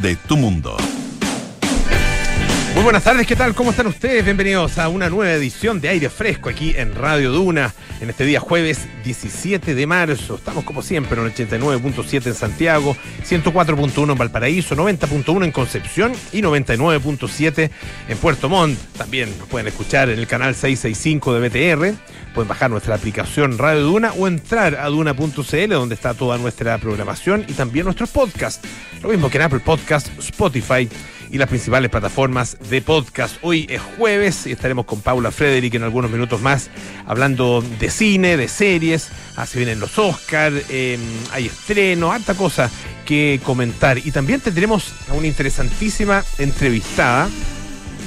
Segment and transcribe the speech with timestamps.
[0.00, 0.89] de tu mundo.
[2.82, 3.54] Buenas tardes, ¿qué tal?
[3.54, 4.24] ¿Cómo están ustedes?
[4.24, 8.40] Bienvenidos a una nueva edición de Aire Fresco aquí en Radio Duna, en este día
[8.40, 10.36] jueves 17 de marzo.
[10.36, 12.96] Estamos como siempre en el 89.7 en Santiago,
[13.28, 17.70] 104.1 en Valparaíso, 90.1 en Concepción y 99.7
[18.08, 18.78] en Puerto Montt.
[18.96, 21.98] También nos pueden escuchar en el canal 665 de BTR.
[22.34, 27.44] Pueden bajar nuestra aplicación Radio Duna o entrar a duna.cl donde está toda nuestra programación
[27.46, 28.66] y también nuestros podcasts.
[29.02, 30.88] Lo mismo que en Apple Podcast, Spotify
[31.30, 33.36] y las principales plataformas de podcast.
[33.42, 36.70] Hoy es jueves y estaremos con Paula Frederick en algunos minutos más
[37.06, 39.10] hablando de cine, de series.
[39.36, 42.70] Ah, se vienen los Oscars, hay estreno, harta cosa
[43.04, 43.98] que comentar.
[43.98, 47.28] Y también tendremos a una interesantísima entrevistada.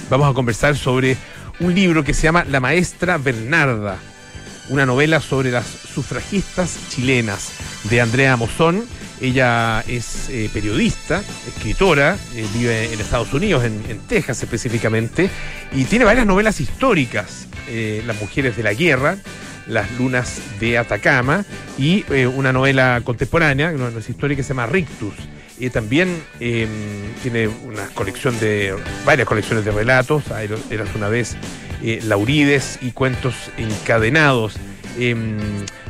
[0.09, 1.17] Vamos a conversar sobre
[1.59, 3.97] un libro que se llama La Maestra Bernarda,
[4.69, 7.51] una novela sobre las sufragistas chilenas
[7.89, 8.83] de Andrea Mozón
[9.21, 15.29] ella es eh, periodista, escritora, eh, vive en Estados Unidos, en, Texas específicamente,
[15.71, 19.17] y tiene varias novelas históricas, eh, Las mujeres de la guerra,
[19.67, 21.45] Las lunas de Atacama,
[21.77, 22.03] y
[22.35, 25.15] una novela contemporánea, una novela histórica que se llama Rictus.
[25.71, 26.67] También em,
[27.21, 30.23] tiene una colección de, varias colecciones de relatos,
[30.69, 31.37] eras una vez
[31.81, 34.57] Laurides y cuentos encadenados.
[34.97, 35.37] Em,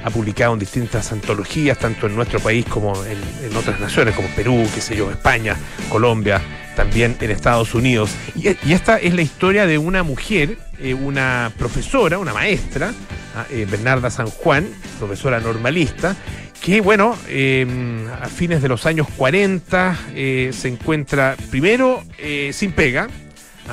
[0.03, 4.67] ha publicado en distintas antologías, tanto en nuestro país como en, otras naciones, como Perú,
[4.73, 5.55] qué sé yo, España,
[5.89, 6.41] Colombia,
[6.75, 8.11] también en Estados Unidos.
[8.35, 12.93] Y, esta es la historia de una mujer, eh, una profesora, una maestra,
[13.35, 14.67] ah, eh, Bernarda San Juan,
[14.99, 16.15] profesora normalista,
[16.61, 22.03] que bueno, em, a fines de los años 40 eh, se encuentra primero
[22.51, 23.07] sin pega,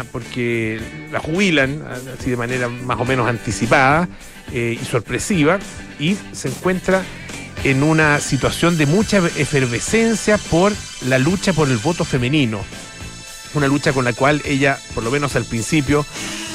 [0.04, 4.08] porque la jubilan ah, así de manera más o menos anticipada
[4.52, 5.60] y sorpresiva,
[6.00, 7.04] y se encuentra
[7.62, 10.72] en una situación de mucha efervescencia por
[11.06, 12.60] la lucha por el voto femenino.
[13.54, 16.06] Una lucha con la cual ella, por lo menos al principio,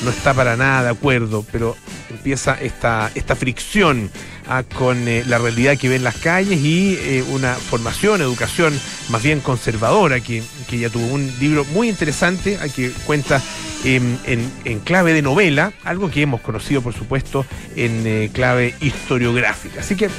[0.04, 1.76] no está para nada de acuerdo, pero
[2.10, 4.09] empieza esta, esta fricción
[4.47, 8.74] ah, con eh, la realidad que ve en las calles y eh, una formación, educación
[9.09, 13.42] más bien conservadora, que, que ella tuvo un libro muy interesante, a que cuenta
[13.86, 19.81] en, clave de novela, algo que hemos conocido, por supuesto, en eh, clave historiográfica.
[19.81, 20.09] Así que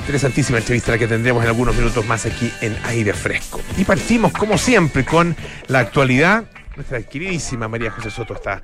[0.00, 3.60] interesantísima entrevista la que tendremos en algunos minutos más aquí en Aire Fresco.
[3.76, 5.36] Y partimos, como siempre, con
[5.68, 6.44] la actualidad.
[6.74, 8.62] Nuestra queridísima María José Soto está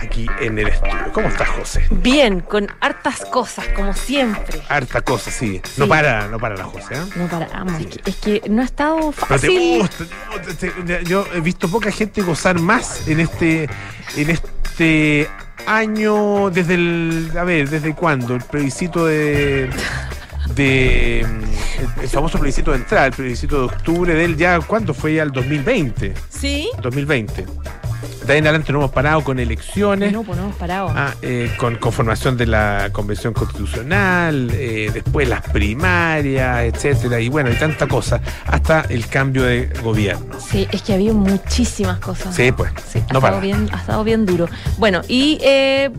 [0.00, 1.12] aquí en el estudio.
[1.12, 1.86] ¿Cómo estás, José?
[1.90, 4.60] Bien, con hartas cosas, como siempre.
[4.68, 5.60] Harta cosa, sí.
[5.76, 7.02] No para, no para la José, ¿eh?
[7.16, 7.82] No paramos.
[8.04, 9.88] Es que no ha estado fácil.
[11.04, 13.68] yo he visto poca gente gozar más en este,
[14.16, 15.28] en este
[15.66, 18.34] año, desde el, a ver, ¿desde cuándo?
[18.34, 19.70] El plebiscito de...
[20.54, 25.22] de el, famoso plebiscito de entrada, el plebiscito de octubre del ya, ¿cuánto fue ya
[25.22, 26.14] el 2020?
[26.30, 26.70] Sí.
[26.82, 27.46] 2020
[28.28, 30.12] de ahí en adelante no hemos parado con elecciones.
[30.12, 30.92] No, pues no hemos parado.
[30.94, 37.50] Ah, eh, con conformación de la Convención Constitucional, eh, después las primarias, etcétera, y bueno,
[37.50, 40.38] y tanta cosa, hasta el cambio de gobierno.
[40.38, 42.34] Sí, es que había muchísimas cosas.
[42.34, 42.70] Sí, pues.
[42.86, 44.46] Sí, ha, estado bien, ha estado bien duro.
[44.76, 45.90] Bueno, y eh,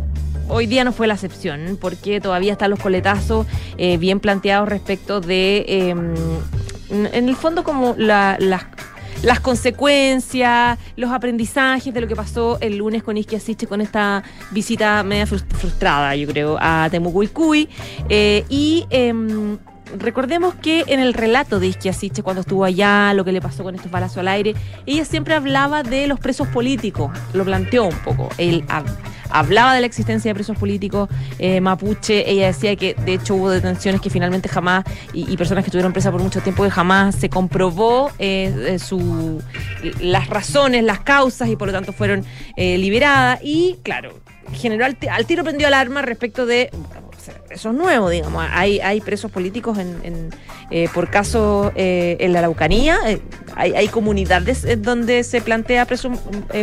[0.49, 5.65] hoy día no fue la excepción, porque todavía están los coletazos bien planteados respecto de,
[5.67, 6.13] em,
[6.89, 8.37] en el fondo, como las
[9.23, 15.03] las consecuencias, los aprendizajes de lo que pasó el lunes con Isquia con esta visita
[15.03, 17.67] media frustrada, yo creo, a Temucuicuy.
[18.07, 19.57] Eh, y em,
[19.97, 23.75] recordemos que en el relato de Isquia cuando estuvo allá, lo que le pasó con
[23.75, 24.55] estos balazos al aire,
[24.85, 28.29] ella siempre hablaba de los presos políticos, lo planteó un poco.
[28.37, 28.63] Él
[29.29, 32.29] hablaba de la existencia de presos políticos eh, mapuche.
[32.29, 36.11] Ella decía que de hecho hubo detenciones que finalmente jamás, y, personas que estuvieron presas
[36.11, 39.41] por mucho tiempo jamás se comprobó eh, su,
[40.01, 42.25] las razones, las causas y por lo tanto fueron
[42.55, 43.39] eh, liberadas.
[43.43, 44.19] Y claro,
[44.53, 46.69] generó al, al tiro prendió alarma respecto de
[47.47, 48.45] presos nuevos, digamos.
[48.51, 50.29] Hay, hay presos políticos en,
[50.71, 52.99] eh, por caso eh, en la Araucanía.
[53.07, 53.21] Eh,
[53.55, 56.17] hay, hay, comunidades donde se plantea presos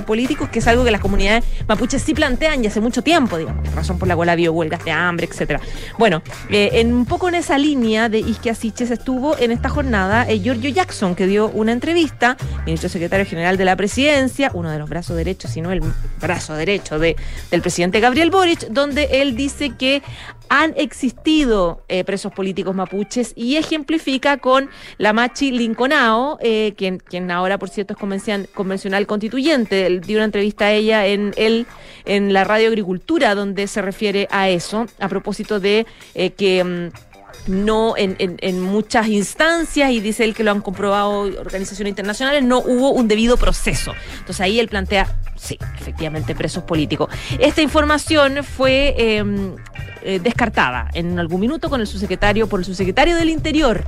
[0.07, 3.75] políticos, que es algo que las comunidades mapuches sí plantean ya hace mucho tiempo, digamos,
[3.75, 5.61] razón por la cual había huelgas de hambre, etcétera.
[5.99, 10.71] Bueno, en, un poco en esa línea de Isque Asiches estuvo en esta jornada Giorgio
[10.71, 15.17] Jackson, que dio una entrevista, ministro secretario general de la presidencia, uno de los brazos
[15.17, 15.83] derechos, si no el
[16.21, 17.17] brazo derecho de,
[17.51, 20.03] del presidente Gabriel Boric, donde él dice que
[20.49, 27.31] han existido eh, presos políticos mapuches y ejemplifica con la Machi Linconao, eh, quien, quien
[27.31, 30.01] ahora, por cierto, es convencional constituyente.
[30.01, 31.67] dio una entrevista a ella en, el,
[32.05, 36.65] en la radio Agricultura, donde se refiere a eso, a propósito de eh, que.
[36.65, 37.06] Mm,
[37.47, 42.59] no en, en, muchas instancias, y dice él que lo han comprobado organizaciones internacionales, no
[42.59, 43.93] hubo un debido proceso.
[44.19, 47.09] Entonces ahí él plantea, sí, efectivamente, presos políticos.
[47.39, 49.55] Esta información fue em,
[50.03, 53.85] eh, descartada en algún minuto con el subsecretario, por el subsecretario del Interior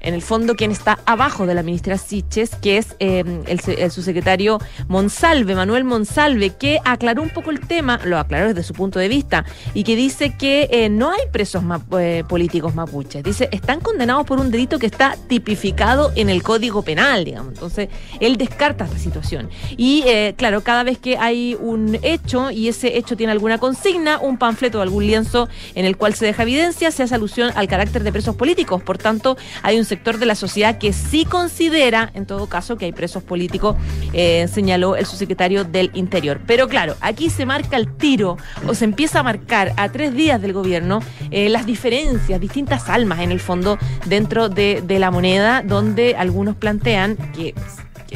[0.00, 4.58] en el fondo quien está abajo de la ministra Siches, que es eh, el, subsecretario
[4.88, 9.08] Monsalve, Manuel Monsalve, que aclaró un poco el tema, lo aclaró desde su punto de
[9.08, 9.44] vista,
[9.74, 11.62] y que dice que eh, no hay presos
[11.98, 13.22] eh, políticos mapuches.
[13.22, 17.54] Dice, están condenados por un delito que está tipificado en el Código Penal, digamos.
[17.54, 17.88] Entonces,
[18.20, 19.50] él descarta esta situación.
[19.76, 20.04] Y
[20.36, 24.78] claro, cada vez que hay un hecho y ese hecho tiene alguna consigna, un panfleto
[24.78, 28.12] o algún lienzo en el cual se deja evidencia, se hace alusión al carácter de
[28.12, 28.82] presos políticos.
[28.82, 32.84] Por tanto, hay un sector de la sociedad que sí considera, en todo caso, que
[32.84, 33.76] hay presos políticos,
[34.12, 36.40] eh, señaló el subsecretario del Interior.
[36.46, 38.36] Pero claro, aquí se marca el tiro
[38.68, 41.00] o se empieza a marcar a tres días del gobierno
[41.32, 46.54] eh, las diferencias, distintas almas en el fondo dentro de, de la moneda, donde algunos
[46.54, 47.52] plantean que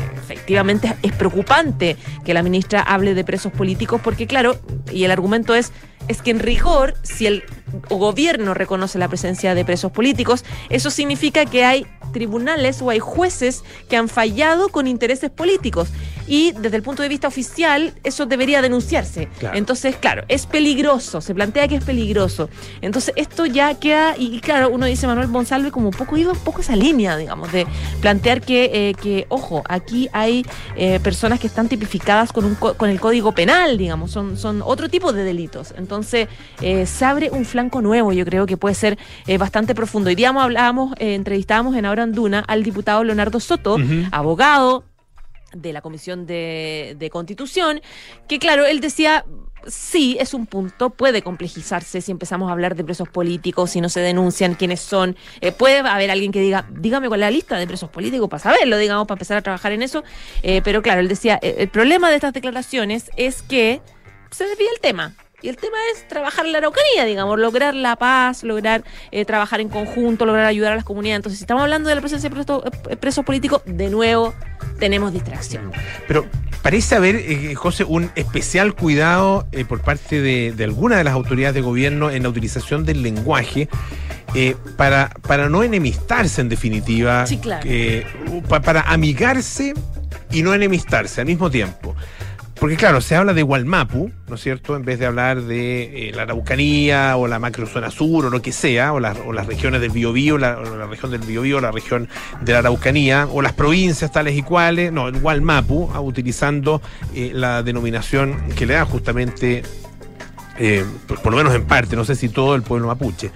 [0.01, 4.57] efectivamente es preocupante que la ministra hable de presos políticos porque claro,
[4.91, 5.73] y el argumento es
[6.09, 7.45] es que en rigor, si el
[7.89, 13.65] gobierno reconoce la presencia de presos políticos, eso significa que hay tribunales o hay jueces
[13.89, 15.89] que han fallado con intereses políticos.
[16.27, 19.29] Y desde el punto de vista oficial, eso debería denunciarse.
[19.53, 22.49] Entonces, claro, es peligroso, se plantea que es peligroso.
[22.81, 26.39] Entonces, esto ya queda, y claro, uno dice Manuel Monsalve como un poco iba un
[26.39, 27.67] poco esa línea, digamos, de
[28.01, 32.89] plantear que, eh, que ojo, aquí hay eh, personas que están tipificadas con, un, con
[32.89, 35.75] el código penal, digamos, son, son otro tipo de delitos.
[35.77, 36.29] Entonces,
[36.61, 38.99] eh, se abre un flanco nuevo, yo creo que puede ser
[39.39, 40.11] bastante profundo.
[40.11, 43.77] Y digamos, hablábamos, entrevistábamos en Ahora Anduna al diputado Leonardo Soto,
[44.11, 44.85] abogado
[45.57, 47.81] de la Comisión de, Constitución,
[48.29, 49.25] que claro, él decía,
[49.67, 53.89] sí, es un punto, puede complejizarse si empezamos a hablar de presos políticos, si no
[53.89, 55.17] se denuncian quiénes son.
[55.41, 58.43] Eh, puede haber alguien que diga, dígame cuál es la lista de presos políticos para
[58.43, 60.05] saberlo, digamos, para empezar a trabajar en eso.
[60.43, 63.81] Eh, pero claro, él decía, eh, el problema de estas declaraciones es que
[64.31, 65.15] se desvía el tema.
[65.43, 69.69] Y el tema es trabajar la Araucanía, digamos, lograr la paz, lograr eh, trabajar en
[69.69, 71.19] conjunto, lograr ayudar a las comunidades.
[71.19, 72.41] Entonces, si estamos hablando de la presencia de
[72.91, 74.35] eh, presos, políticos, de nuevo
[74.79, 75.71] tenemos distracción.
[76.09, 76.27] Pero
[76.63, 81.55] parece haber, eh, José, un especial cuidado por parte de, de algunas de las autoridades
[81.55, 83.69] de gobierno en la utilización del lenguaje.
[84.77, 87.69] para, para no enemistarse en definitiva, sí, claro.
[88.49, 89.75] para amigarse
[90.33, 91.95] y no enemistarse al mismo tiempo.
[92.59, 94.77] Porque claro, se habla de Gualmapu, ¿no es cierto?
[94.77, 98.53] En vez de hablar de eh, la Araucanía o la macrozona sur o lo que
[98.53, 102.09] sea, o, las regiones del Biobío, la, o la región del Biobío, la región
[102.43, 106.81] de la Araucanía, o las provincias tales y cuales, no, el Gualmapu, ah, utilizando
[107.15, 109.63] eh, la denominación que le da justamente,
[110.59, 113.33] eh, por, lo menos en parte, no sé si todo el pueblo mapuche.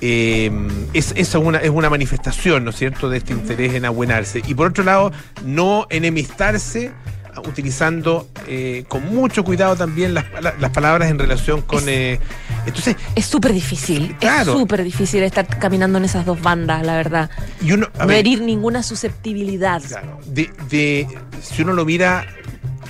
[0.00, 4.42] es, es, una, es una manifestación, ¿no es cierto?, de este interés en abuenarse.
[4.46, 5.10] Y por otro lado,
[5.44, 6.92] no enemistarse
[7.46, 11.88] utilizando eh, con mucho cuidado también las, las palabras en relación con...
[11.88, 12.18] Eh,
[12.66, 14.52] entonces, es súper difícil, claro.
[14.52, 17.30] es súper difícil estar caminando en esas dos bandas, la verdad.
[17.62, 19.82] Y uno, no herir ninguna susceptibilidad.
[19.82, 21.06] Claro, de,
[21.42, 22.26] si uno lo mira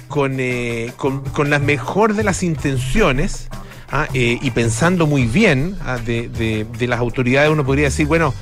[0.08, 3.48] con, eh, con, con, la mejor de las intenciones
[3.92, 8.34] ah, y pensando muy bien ah, de, de, de las autoridades, uno podría decir, bueno,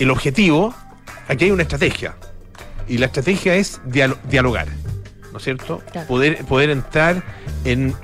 [0.00, 0.74] el objetivo,
[1.28, 2.16] aquí hay una estrategia.
[2.88, 4.66] Y la estrategia es dialogar.
[5.32, 5.82] ¿No es cierto?
[6.08, 7.22] Poder, poder entrar
[7.64, 7.94] en.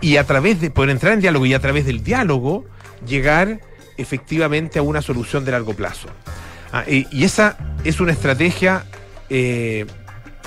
[0.00, 0.70] Y, a través de.
[0.70, 2.66] poder entrar en diálogo y a través del diálogo
[3.06, 3.60] llegar
[3.96, 6.08] efectivamente a una solución de largo plazo.
[6.72, 8.84] Ah, y, esa es una estrategia
[9.28, 9.86] eh,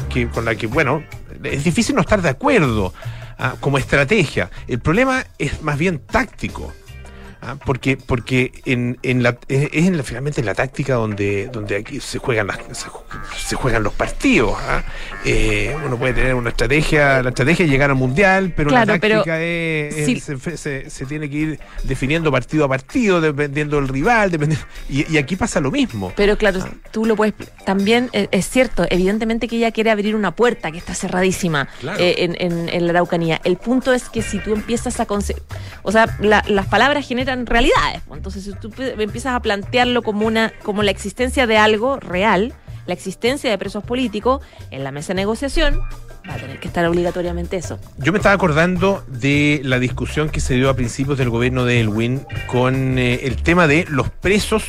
[0.09, 1.03] que, con la que, bueno,
[1.43, 2.93] es difícil no estar de acuerdo
[3.37, 4.49] ah, como estrategia.
[4.67, 6.71] El problema es más bien táctico.
[7.43, 7.57] ¿Ah?
[7.65, 12.17] porque porque en, en la, es en finalmente en la táctica donde donde aquí se
[12.17, 12.59] juegan las
[13.37, 14.83] se, juegan los partidos ¿ah?
[15.23, 19.41] eh, uno puede tener una estrategia la estrategia es llegar al mundial pero la táctica
[19.41, 20.23] es,
[20.55, 25.59] se, tiene que ir definiendo partido a partido dependiendo del rival dependiendo, y, aquí pasa
[25.59, 26.69] lo mismo pero claro ¿Ah?
[26.91, 27.33] tú lo puedes
[27.65, 32.15] también eh, es cierto evidentemente que ella quiere abrir una puerta que está cerradísima eh,
[32.19, 35.05] en, en, en, la Araucanía el punto es que si tú empiezas a
[35.83, 38.01] o sea las palabras generan realidades.
[38.07, 38.17] Pues.
[38.17, 42.53] Entonces, si tú empiezas a plantearlo como una, como la existencia de algo real,
[42.85, 45.79] la existencia de presos políticos en la mesa de negociación,
[46.29, 47.79] va a tener que estar obligatoriamente eso.
[47.97, 51.81] Yo me estaba acordando de la discusión que se dio a principios del gobierno de
[51.81, 54.63] Elwin con eh, el tema de los presos.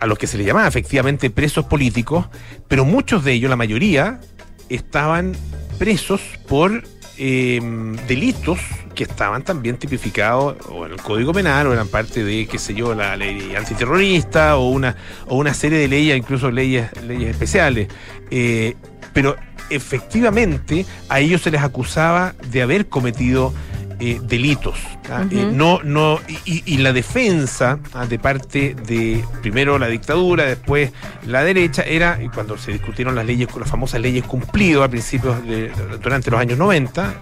[0.00, 2.26] a los que se le llamaba efectivamente presos políticos,
[2.68, 4.20] pero muchos de ellos, la mayoría,
[4.68, 5.34] estaban
[5.78, 6.84] presos por
[7.18, 7.60] eh,
[8.06, 8.58] delitos
[8.94, 12.74] que estaban también tipificados o en el Código Penal o eran parte de, qué sé
[12.74, 14.96] yo, la ley antiterrorista o una,
[15.26, 17.88] o una serie de leyes, incluso leyes, leyes especiales.
[18.30, 18.76] Eh,
[19.12, 19.36] pero
[19.70, 23.52] efectivamente a ellos se les acusaba de haber cometido
[24.00, 24.78] eh, delitos.
[25.10, 25.24] ¿ah?
[25.30, 28.06] Eh, no, no, y, y la defensa ¿ah?
[28.06, 30.92] de parte de primero la dictadura, después
[31.26, 35.44] la derecha, era, y cuando se discutieron las leyes, las famosas leyes cumplido a principios
[35.46, 35.70] de,
[36.02, 37.14] durante los años 90,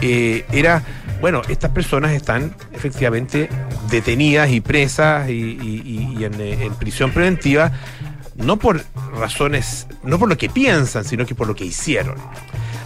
[0.00, 0.82] eh, era,
[1.20, 3.48] bueno, estas personas están efectivamente
[3.90, 7.72] detenidas y presas y, y- y- y en, en prisión preventiva,
[8.36, 8.82] no por
[9.14, 12.14] razones, no por lo que piensan, sino que por lo que hicieron.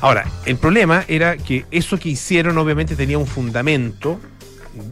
[0.01, 4.21] Ahora, el problema era que eso que hicieron obviamente tenía un fundamento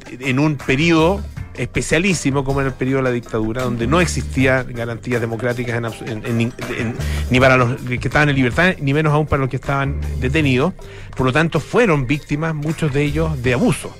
[0.08, 1.22] en un periodo
[1.56, 6.40] especialísimo como era el periodo de la dictadura, donde no existían garantías democráticas en en-
[6.40, 6.94] en- en-
[7.30, 10.72] ni para los que estaban en libertad, ni menos aún para los que estaban detenidos.
[11.16, 13.96] Por lo tanto, fueron víctimas, muchos de ellos, de abuso.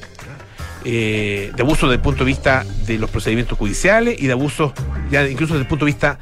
[0.87, 4.75] Eh, de abuso desde el punto de vista de los procedimientos judiciales y de abuso
[5.11, 6.19] ya incluso desde el punto de vista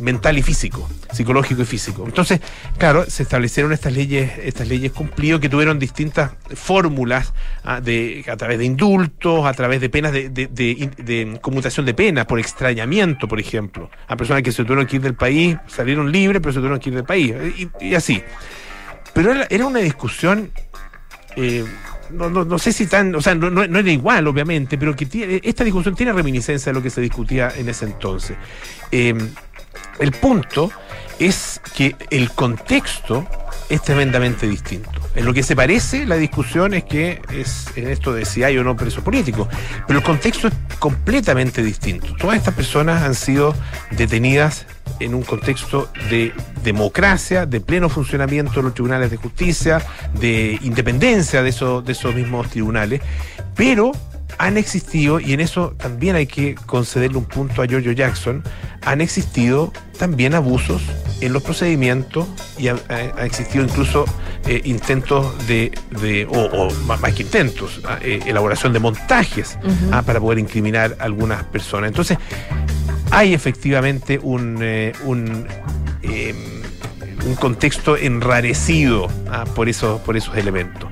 [0.00, 2.04] mental y físico, psicológico y físico.
[2.06, 2.40] Entonces,
[2.78, 7.32] claro, se establecieron estas leyes, estas leyes cumplido que tuvieron distintas fórmulas
[7.64, 12.38] ah, de, a través de indultos, a través de penas de, conmutación de penas, por
[12.38, 16.52] extrañamiento, por ejemplo, a personas que se tuvieron que ir del país, salieron libres, pero
[16.52, 17.34] se tuvieron que ir del país,
[17.80, 18.22] y, así.
[19.14, 20.50] Pero era, una discusión
[21.36, 21.64] eh,
[22.12, 24.94] no, no, no sé si tan, o sea, no, no, no era igual, obviamente, pero
[24.94, 28.36] que tiene, esta discusión tiene reminiscencia de lo que se discutía en ese entonces.
[28.90, 29.14] Eh,
[29.98, 30.70] el punto
[31.18, 33.26] es que el contexto
[33.68, 34.90] es tremendamente distinto.
[35.14, 38.56] En lo que se parece, la discusión es que es en esto de si hay
[38.58, 39.48] o no preso político,
[39.86, 42.14] pero el contexto es completamente distinto.
[42.18, 43.54] Todas estas personas han sido
[43.90, 44.66] detenidas
[45.00, 46.32] en un contexto de
[46.62, 49.82] democracia, de pleno funcionamiento de los tribunales de justicia,
[50.18, 53.00] de independencia de esos, de esos mismos tribunales,
[53.54, 53.92] pero
[54.38, 58.42] han existido, y en eso también hay que concederle un punto a Giorgio Jackson,
[58.84, 60.82] han existido también abusos
[61.20, 62.26] en los procedimientos
[62.58, 62.76] y ha,
[63.24, 64.04] existido incluso
[64.46, 65.70] eh, intentos de,
[66.00, 69.56] de- o, o más, que intentos, ah, eh, elaboración de montajes
[69.92, 71.88] ah, para poder incriminar a algunas personas.
[71.88, 72.18] Entonces,
[73.12, 75.46] hay efectivamente un, eh, un,
[77.24, 80.90] un contexto enrarecido ah, por, esos, por esos elementos.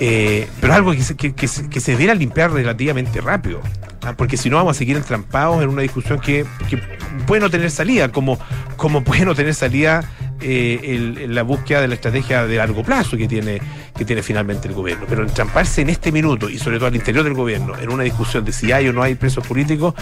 [0.00, 3.60] Eh, pero algo que se, que, que se- que se debiera limpiar relativamente rápido.
[4.02, 6.78] ah, porque si no vamos a seguir entrampados en una discusión que, que
[7.26, 8.38] puede no tener salida, como,
[8.76, 10.04] como puede no tener salida
[10.40, 13.60] eh, el- la búsqueda de la estrategia de largo plazo que tiene,
[13.96, 15.04] que tiene finalmente el gobierno.
[15.08, 18.44] Pero entramparse en este minuto y sobre todo al interior del gobierno en una discusión
[18.44, 19.94] de si hay o no hay presos políticos,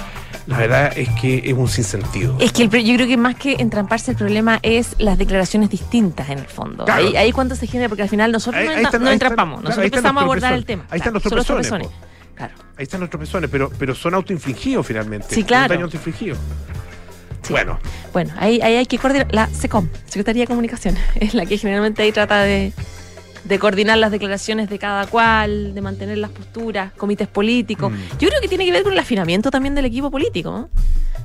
[0.46, 2.36] la verdad es que es un sinsentido.
[2.40, 6.28] Es que el yo creo que más que entramparse el problema es las declaraciones distintas
[6.30, 6.84] en el fondo.
[6.84, 7.06] Claro.
[7.08, 9.68] Ahí, ahí cuando se genera, porque al final nosotros Ahí- no, ahí no entrampamos, claro,
[9.70, 10.84] nosotros empezamos a abordar el tema.
[10.90, 11.98] Ahí están los tropezones, tropezones.
[12.36, 12.54] Claro.
[12.76, 15.26] Ahí están los tropezones, pero, pero son autoinfligidos finalmente.
[15.34, 15.64] Sí, claro.
[15.64, 16.36] Un daño autoinfligido.
[17.46, 17.52] Sí.
[17.52, 17.78] Bueno,
[18.12, 19.28] Bueno, ahí, ahí hay que coordinar.
[19.32, 22.72] La SECOM, Secretaría de Comunicación, es la que generalmente ahí trata de,
[23.44, 27.92] de coordinar las declaraciones de cada cual, de mantener las posturas, comités políticos.
[27.92, 28.18] Mm.
[28.18, 30.68] Yo creo que tiene que ver con el afinamiento también del equipo político, ¿no?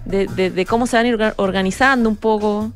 [0.06, 2.72] de, de- de cómo se van a ir orga- organizando un poco.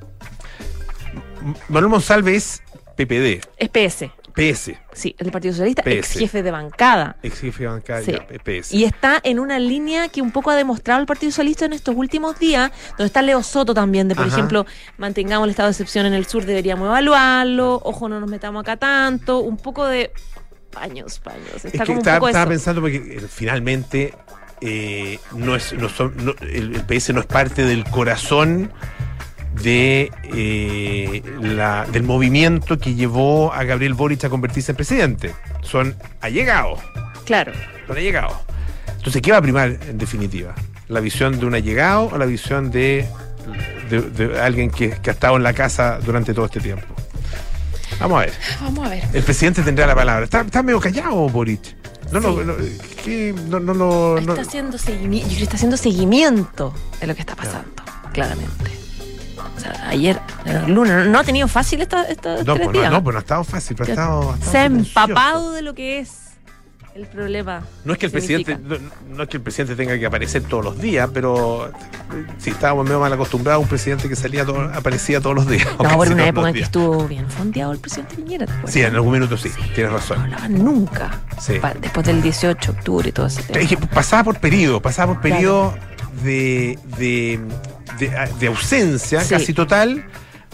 [1.70, 2.62] Manuel Monsalve es
[2.96, 5.92] PPD, Es PS, PS, sí, el Partido Socialista, PS.
[5.98, 7.16] ex jefe de bancada.
[7.24, 8.12] ex jefe de bancada, Sí.
[8.12, 8.76] ya, PS.
[8.76, 11.96] Y está en una línea que un poco ha demostrado el Partido Socialista en estos
[11.96, 14.36] últimos días, donde está Leo Soto también, de por Ajá.
[14.36, 14.66] ejemplo,
[14.98, 18.76] mantengamos el estado de excepción en el sur, deberíamos evaluarlo, ojo, no nos metamos acá
[18.78, 20.12] tanto, un poco de
[20.72, 21.48] paños, paños.
[21.56, 22.50] Está es que como un estaba, poco estaba eso.
[22.50, 24.14] pensando porque eh, finalmente
[24.60, 28.72] eh, no es, no son, no- el, el PS no es parte del corazón
[29.62, 35.34] de eh, la, del movimiento que llevó a Gabriel Boric a convertirse en presidente.
[35.62, 36.80] Son allegados,
[37.26, 37.52] Claro.
[37.88, 38.34] son allegados.
[38.98, 40.54] Entonces, ¿qué va a primar en definitiva?
[40.88, 43.06] ¿La visión de un allegado o la visión de,
[43.90, 46.86] de- de alguien que, que ha estado en la casa durante todo este tiempo?
[48.00, 48.34] Vamos a ver.
[48.62, 49.04] Vamos a ver.
[49.14, 50.26] El presidente tendrá la palabra.
[50.26, 51.76] Está, está medio callado, Boric.
[52.12, 52.54] No, no, no,
[53.04, 53.34] ¿qué?
[53.48, 57.70] no, no, no, no- Está haciendo seguimiento, está haciendo seguimiento de lo que está pasando,
[58.14, 58.72] claramente.
[59.88, 62.92] Ayer, el lunes, no, no ha tenido fácil esta, esta no, tres pues, no, días.
[62.92, 65.62] no, pues no ha estado fácil, pero ha estado, ha estado Se ha empapado de
[65.62, 66.12] lo que es
[66.96, 67.62] el problema.
[67.84, 68.58] No es que el Significa.
[68.58, 71.72] presidente, no, no es que el presidente tenga que aparecer todos los días, pero eh,
[72.38, 75.68] sí estábamos medio mal acostumbrados a un presidente que salía todo- aparecía todos los días.
[75.84, 76.68] No, por una época en que días.
[76.70, 78.46] estuvo bien fondeado el presidente Piñera.
[78.66, 80.22] Sí, en algún minuto sí, tienes No razón.
[80.22, 81.20] hablaban nunca.
[81.38, 81.56] Sí.
[81.60, 83.60] Pa- Después del 18 de octubre y todo ese tema.
[83.60, 85.76] Es que pasaba por periodo, pasaba por periodo
[86.24, 87.42] de, de,
[88.00, 89.30] de- de ausencia Sí.
[89.30, 90.06] casi total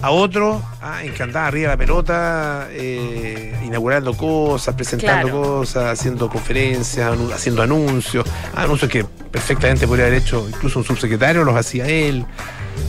[0.02, 5.44] a otro ah, en que andaba arriba de la pelota, eh, inaugurando cosas, presentando Claro.
[5.60, 11.44] cosas, haciendo conferencias, anu- haciendo anuncios, anuncios que perfectamente podría haber hecho incluso un subsecretario,
[11.44, 12.26] los hacía él.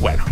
[0.00, 0.25] Bueno,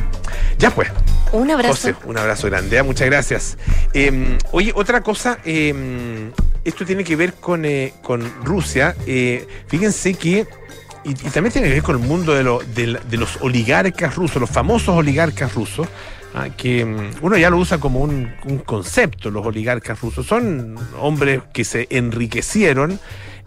[0.59, 0.89] ya pues.
[1.33, 1.75] Un abrazo.
[1.75, 3.57] José, un abrazo grande, ah, muchas gracias.
[3.95, 6.31] Eh, oye, otra cosa, eh,
[6.65, 8.97] esto tiene que ver con, eh, con Rusia.
[9.07, 10.47] Eh, fíjense que,
[11.05, 14.15] y, y también tiene que ver con el mundo de, lo- de de los oligarcas
[14.17, 15.89] rusos, los famosos oligarcas rusos,
[16.35, 20.27] ah, que mm, uno ya lo usa como un, un concepto, los oligarcas rusos.
[20.27, 22.99] Son hombres que se enriquecieron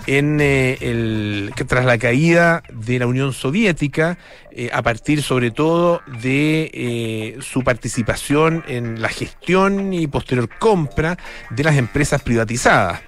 [0.06, 4.18] en eh, el que tras la caída de la Unión Soviética,
[4.52, 11.18] eh, a partir sobre todo de eh, su participación en la gestión y posterior compra
[11.52, 13.02] de las empresas privatizadas.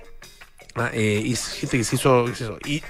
[0.77, 2.83] Ah, eh, y gente que hizo, que se hizo i-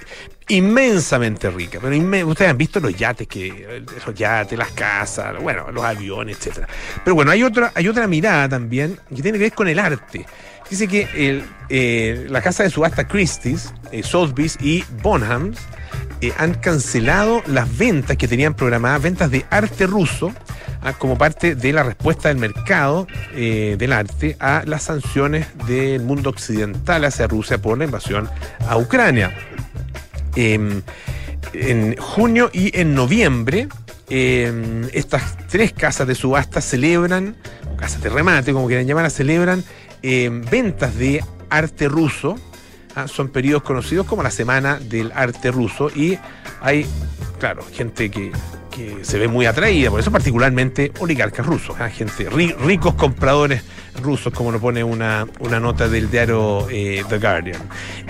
[0.49, 1.79] inmensamente rica.
[1.81, 6.67] Pero ustedes han visto los yates, que esos yates, las casas, bueno, los aviones, etcétera.
[7.03, 10.25] Pero bueno, hay otra, hay otra mirada también que tiene que ver con el arte.
[10.69, 11.07] Dice que
[11.69, 15.59] eh, la casa de subasta Christie's, eh, Sotheby's y Bonhams
[16.21, 20.33] eh, han cancelado las ventas que tenían programadas, ventas de arte ruso,
[20.81, 26.01] ah, como parte de la respuesta del mercado eh, del arte a las sanciones del
[26.01, 28.29] mundo occidental hacia Rusia por la invasión
[28.67, 29.33] a Ucrania.
[30.35, 30.81] Em,
[31.53, 33.67] en junio y en noviembre,
[34.09, 37.35] em, estas tres casas de subasta celebran,
[37.77, 39.63] casas de remate, como quieran llamar, celebran
[40.01, 42.35] em, ventas de arte ruso.
[42.95, 46.17] Ah, son periodos conocidos como la Semana del Arte Ruso y
[46.61, 46.85] hay,
[47.39, 48.31] claro, gente que,
[48.75, 53.63] que se ve muy atraída, por eso particularmente oligarcas rusos, ah, gente ri- ricos compradores
[54.01, 57.61] rusos, como lo pone una, una nota del diario eh, The Guardian.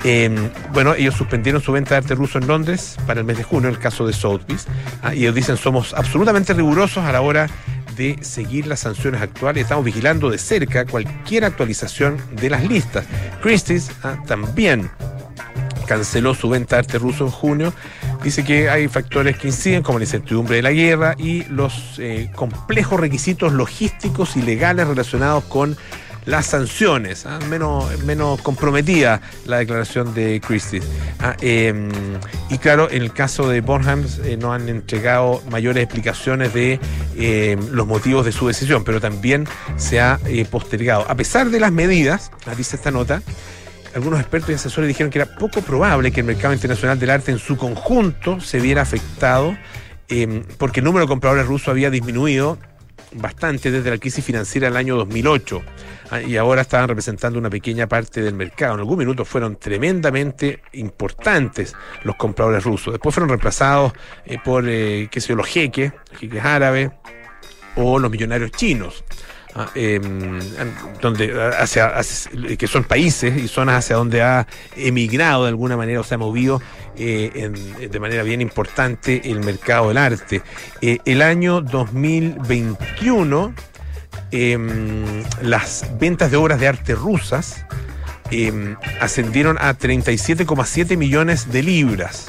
[0.04, 3.44] Eh, bueno, ellos suspendieron su venta de arte ruso en Londres para el mes de
[3.44, 4.66] junio, el caso de Sotheby's,
[5.04, 7.48] ah, y ellos dicen somos absolutamente rigurosos a la hora
[7.96, 9.64] de seguir las sanciones actuales.
[9.64, 13.06] Estamos vigilando de cerca cualquier actualización de las listas.
[13.42, 14.90] Christie's ah, también
[15.86, 17.74] canceló su venta de arte ruso en junio.
[18.26, 22.32] Dice que hay factores que inciden, como la incertidumbre de la guerra y los eh,
[22.36, 25.78] complejos requisitos logísticos y legales relacionados con
[26.26, 27.28] las sanciones.
[27.28, 30.82] ah, Menos, menos comprometida la declaración de Christie.
[31.20, 31.88] Ah, eh,
[32.50, 36.80] y claro, en el caso de Bonhams eh, no han entregado mayores explicaciones de
[37.16, 39.48] eh, los motivos de su decisión, pero también
[39.78, 41.06] se ha eh, postergado.
[41.08, 43.22] A pesar de las medidas, ah, dice esta nota,
[43.96, 47.32] algunos expertos y asesores dijeron que era poco probable que el mercado internacional del arte
[47.32, 49.58] en su conjunto se viera afectado
[50.10, 52.60] eh, porque el número de compradores rusos había disminuido
[53.14, 55.62] bastante desde la crisis financiera del año 2008
[56.12, 58.74] ah, y ahora estaban representando una pequeña parte del mercado.
[58.74, 62.94] En algún minuto fueron tremendamente importantes los compradores rusos.
[62.94, 63.94] Después fueron reemplazados
[64.26, 66.92] eh, por, eh, qué sé yo, los jeques, jeques árabes
[67.78, 69.06] o los millonarios chinos.
[69.56, 70.00] Ah, eh,
[71.02, 71.94] donde hacia,
[72.58, 76.18] que son países y zonas hacia donde ha emigrado de alguna manera o se ha
[76.18, 76.62] movido
[76.98, 80.42] eh, en- de manera bien importante el mercado del arte.
[80.82, 83.54] Eh, el año 2021
[84.32, 87.66] em, las ventas de obras de arte rusas
[88.32, 92.28] em, ascendieron a 37,7 millones de libras.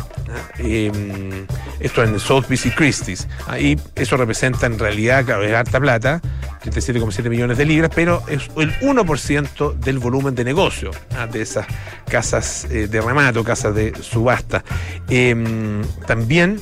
[0.59, 1.47] Em,
[1.81, 3.29] esto en Sotheby's y Christie's.
[3.47, 6.21] Ahí eso representa en realidad, claro, es harta plata,
[6.65, 10.91] 37,7 millones de libras, pero es el 1% del volumen de negocio
[11.33, 11.67] de esas
[12.09, 14.65] casas eh, de remato, casas de subasta.
[15.09, 16.61] Em, también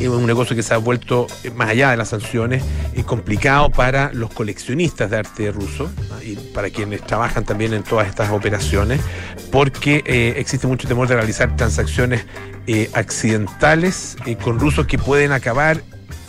[0.00, 2.62] es un negocio que se ha vuelto, eh, más allá de las sanciones,
[3.06, 5.90] complicado para los coleccionistas de arte ruso
[6.22, 9.00] y para quienes trabajan también en todas estas operaciones,
[9.50, 12.24] porque eh, existe mucho temor de realizar transacciones
[12.66, 15.82] eh, accidentales con rusos que pueden acabar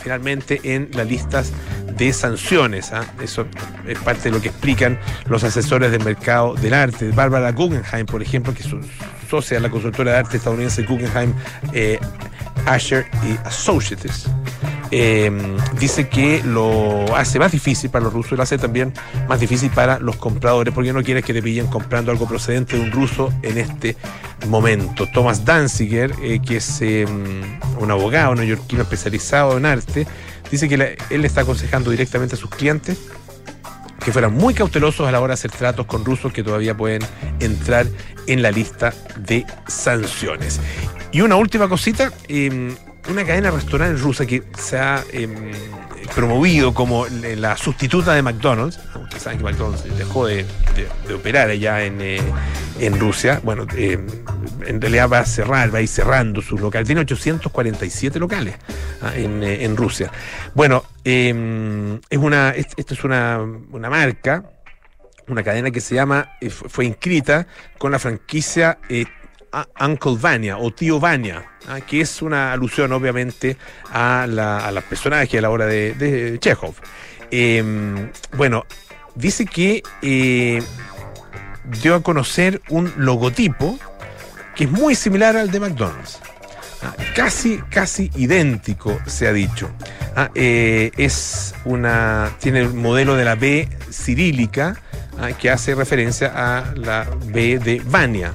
[0.05, 1.51] finalmente en las listas
[1.97, 2.91] de sanciones.
[2.93, 3.03] ¿ah?
[3.23, 3.47] Eso
[3.87, 7.09] es parte de lo que explican los asesores del mercado del arte.
[7.09, 8.69] Bárbara Guggenheim, por ejemplo, que es
[9.27, 11.33] socia de la consultora de arte estadounidense Guggenheim
[11.73, 11.97] eh,
[12.67, 14.27] Asher y Associates.
[14.91, 15.31] Eh,
[15.79, 18.93] dice que lo hace más difícil para los rusos y lo hace también
[19.27, 22.83] más difícil para los compradores, porque no quieres que te pillen comprando algo procedente de
[22.83, 23.95] un ruso en este
[24.47, 25.07] momento.
[25.13, 27.05] Thomas Danziger, eh, que es eh,
[27.79, 30.07] un abogado neoyorquino especializado en arte,
[30.51, 32.97] dice que él le está aconsejando directamente a sus clientes
[34.05, 37.01] que fueran muy cautelosos a la hora de hacer tratos con rusos que todavía pueden
[37.39, 37.87] entrar
[38.27, 40.59] en la lista de sanciones.
[41.11, 42.75] Y una última cosita, eh,
[43.09, 45.27] una cadena de restaurantes rusa que se ha eh,
[46.13, 48.79] promovido como la sustituta de McDonald's.
[48.95, 50.45] Ustedes saben que McDonald's dejó de,
[51.13, 52.21] operar allá en, eh,
[52.97, 53.39] Rusia.
[53.43, 53.99] Bueno, eh,
[54.65, 56.87] en realidad va a cerrar, va a ir cerrando sus locales.
[56.87, 58.55] Tiene 847 locales
[59.01, 60.11] ah, en, Rusia.
[60.53, 63.39] Bueno, em, es una, esto es una,
[63.71, 64.51] una marca
[65.27, 67.47] una cadena que se llama, fue inscrita
[67.79, 68.77] con la franquicia
[69.79, 71.81] Uncle Vania o Tío Vania, ¿ah?
[71.81, 73.57] que es una alusión obviamente
[73.91, 76.75] a, la, a las personajes a la hora de, Chekhov.
[77.31, 78.65] Em, bueno,
[79.15, 80.61] dice que eh,
[81.81, 83.79] dio a conocer un logotipo
[84.55, 86.19] que es muy similar al de McDonald's.
[86.83, 86.93] ¿ah?
[87.15, 89.69] casi, casi idéntico, se ha dicho.
[90.15, 90.29] ¿ah?
[90.35, 92.31] Eh, es una.
[92.39, 94.81] tiene el modelo de la B cirílica
[95.39, 98.33] que hace referencia a la B de Vania,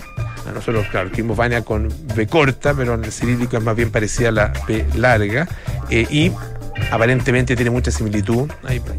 [0.55, 4.29] nosotros, claro, escribimos Vania con B corta, pero en el cirílico es más bien parecida
[4.29, 5.49] a la B larga.
[5.91, 6.33] Eh, y
[6.91, 8.51] aparentemente tiene mucha similitud,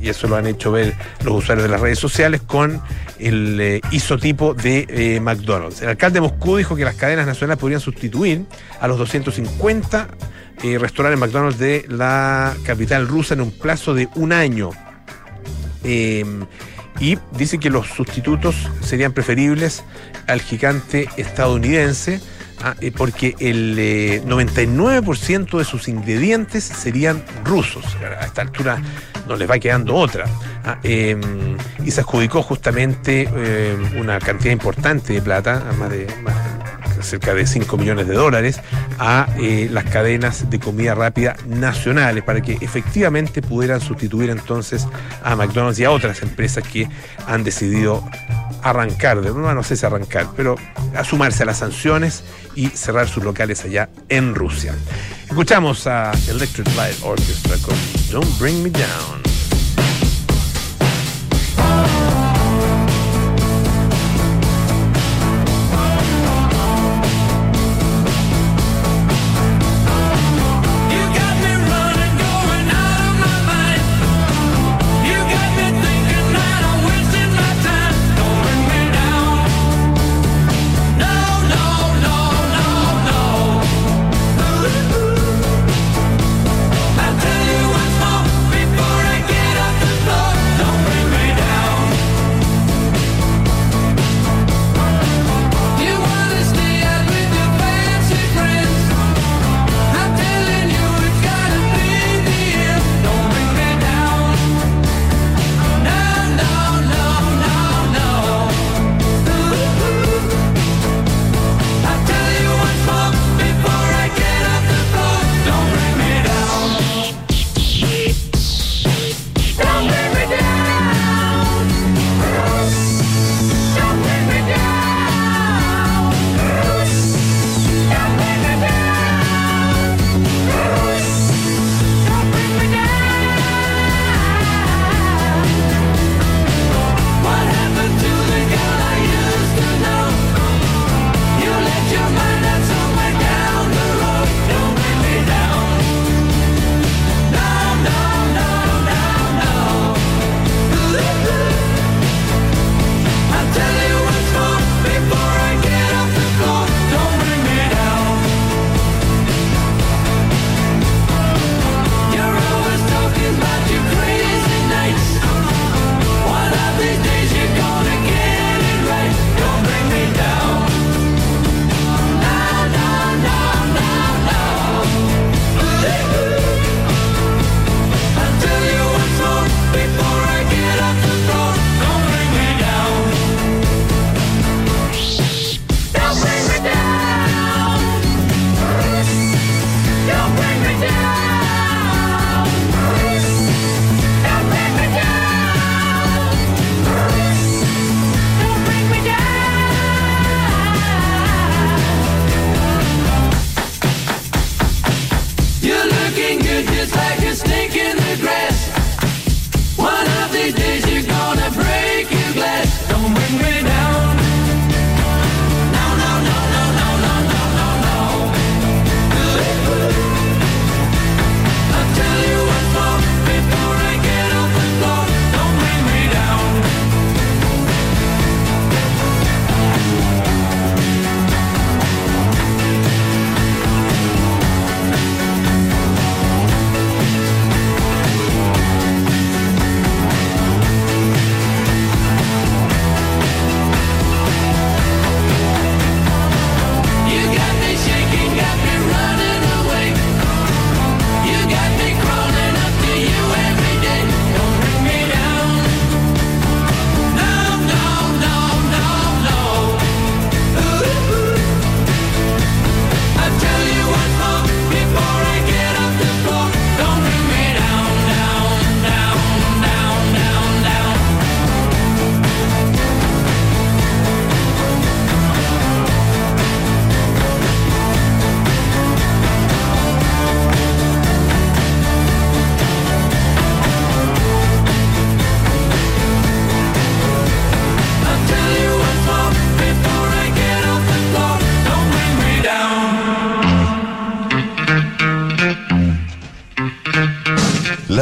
[0.01, 2.81] y eso lo han hecho ver los usuarios de las redes sociales, con
[3.19, 5.81] el eh, isotipo de eh, McDonald's.
[5.81, 8.45] El alcalde de Moscú dijo que las cadenas nacionales podrían sustituir
[8.79, 10.07] a los 250
[10.79, 14.69] restaurantes McDonald's de la capital rusa en un plazo de un año.
[17.01, 19.83] Y dice que los sustitutos serían preferibles
[20.27, 22.21] al gigante estadounidense,
[22.63, 27.83] ah, eh, porque el 99% eh, de sus ingredientes serían rusos.
[28.19, 28.79] A esta altura
[29.27, 30.25] no les va quedando otra.
[30.63, 36.05] Ah, em, y se adjudicó justamente em, una cantidad importante de plata, más de
[37.03, 38.59] cerca de 5 millones de dólares,
[38.99, 44.87] a eh, las cadenas de comida rápida nacionales para que efectivamente pudieran sustituir entonces
[45.23, 46.87] a McDonald's y a otras empresas que
[47.27, 48.03] han decidido
[48.63, 50.55] arrancar, de no sé si arrancar, pero
[50.95, 52.23] a sumarse a las sanciones
[52.55, 54.75] y cerrar sus locales allá en Rusia.
[55.27, 57.75] Escuchamos a Electric Light Orchestra con
[58.11, 59.30] Don't Bring Me Down.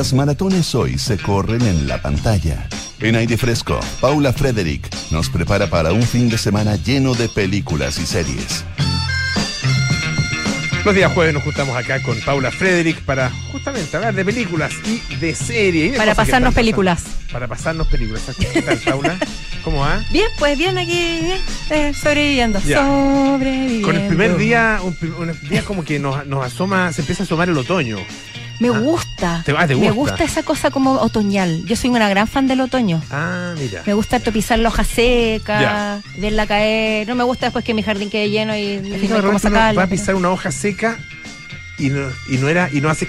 [0.09, 2.67] Las maratones hoy se corren en la pantalla.
[2.99, 7.99] En aire fresco, Paula Frederick nos prepara para un fin de semana lleno de películas
[7.99, 8.65] y series.
[10.83, 15.15] Los días jueves nos juntamos acá con Paula Frederick para justamente hablar de películas y
[15.17, 15.89] de series.
[15.89, 17.03] y de Para pasarnos películas.
[17.03, 17.31] pasando.
[17.31, 18.23] Para pasarnos películas.
[18.39, 19.15] ¿Qué tal, Paula?
[19.63, 20.03] ¿Cómo va?
[20.11, 21.21] Bien, pues bien aquí,
[21.69, 22.59] eh, sobreviviendo.
[22.65, 22.79] Ya.
[22.83, 23.85] Sobreviviendo.
[23.87, 27.25] Con el primer día, un, un día como que nos, nos asoma, se empieza a
[27.25, 27.99] asomar el otoño.
[28.59, 28.79] Me Ah.
[28.79, 29.41] gusta.
[29.45, 30.11] ¿Te- ah, te Me gusta?
[30.11, 31.65] gusta esa cosa como otoñal.
[31.65, 33.01] Yo soy una gran fan del otoño.
[33.09, 33.83] Ah, mira.
[33.85, 36.01] Me gusta topizar la hoja seca, Ya.
[36.19, 37.07] verla caer.
[37.07, 39.79] No me gusta después que mi jardín quede lleno y Es no cómo sacarla.
[39.79, 40.97] va a pisar una hoja seca
[41.77, 43.07] y no, y no era y no hace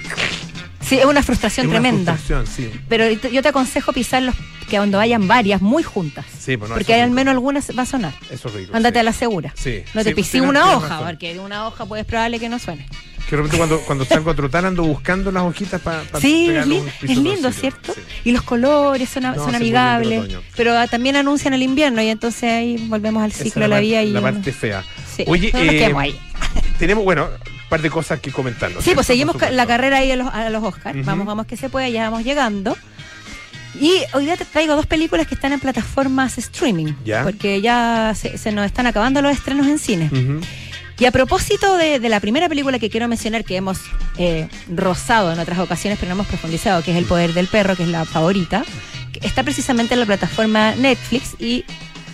[0.81, 2.15] Sí, es una frustración es una tremenda.
[2.15, 2.71] frustración, sí.
[2.89, 4.35] Pero yo te aconsejo pisarlos
[4.69, 6.25] que cuando vayan varias, muy juntas.
[6.39, 8.13] Sí, pues no, porque al menos algunas va a sonar.
[8.31, 8.75] Eso es rico.
[8.77, 9.01] Ándate sí.
[9.01, 9.53] a la segura.
[9.57, 9.83] Sí.
[9.95, 11.07] No te pisé una hoja, razón.
[11.09, 12.87] porque de una hoja pues probable que no suene.
[13.31, 16.49] Que de repente cuando, cuando salgo a trotar ando buscando las hojitas para Sí, es,
[16.49, 17.95] pegarle li- un es lindo, ¿cierto?
[17.95, 18.01] Sí.
[18.25, 22.43] Y los colores son, No, son amigables, lindo pero también anuncian el invierno y entonces
[22.43, 24.83] ahí volvemos al ciclo de la vida y la parte fea.
[25.17, 26.19] sí, Oye, eh, ahí.
[26.81, 28.83] Tenemos, bueno, un par de cosas que comentarnos.
[28.83, 31.05] Sí, pues seguimos la carrera ahí a los, a los Oscars.
[31.05, 32.77] Vamos, vamos que se pueda, ya vamos llegando.
[33.81, 36.95] Y hoy día te traigo dos películas que están en plataformas streaming.
[37.05, 37.23] Ya.
[37.23, 40.07] Porque ya se, se nos están acabando los estrenos en cine.
[40.13, 40.41] Ujú.
[41.01, 43.79] Y a propósito de, de la primera película que quiero mencionar, que hemos
[44.19, 47.75] eh, rozado en otras ocasiones, pero no hemos profundizado, que es El Poder del Perro,
[47.75, 48.65] que es la favorita,
[49.13, 51.65] que está precisamente en la plataforma Netflix y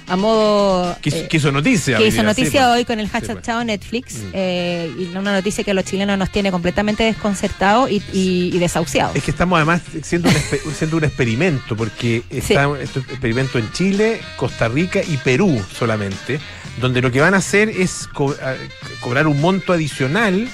[0.08, 0.96] a modo...
[1.02, 1.96] Que, hizo- eh, que hizo noticia.
[1.96, 2.76] que hoy hizo día, sí, noticia pues.
[2.78, 3.44] hoy con el hashtag pues.
[3.44, 4.30] Chao Netflix, Mm.
[4.34, 8.58] eh, y una noticia que a los chilenos nos tiene completamente desconcertados y, y- y
[8.60, 9.16] desahuciados.
[9.16, 13.72] Es que estamos además siendo un, espe- siendo un experimento, porque está este experimento en
[13.72, 16.38] Chile, Costa Rica y Perú solamente,
[16.80, 18.54] donde lo que van a hacer es co- a-
[19.00, 20.48] cobrar un monto adicional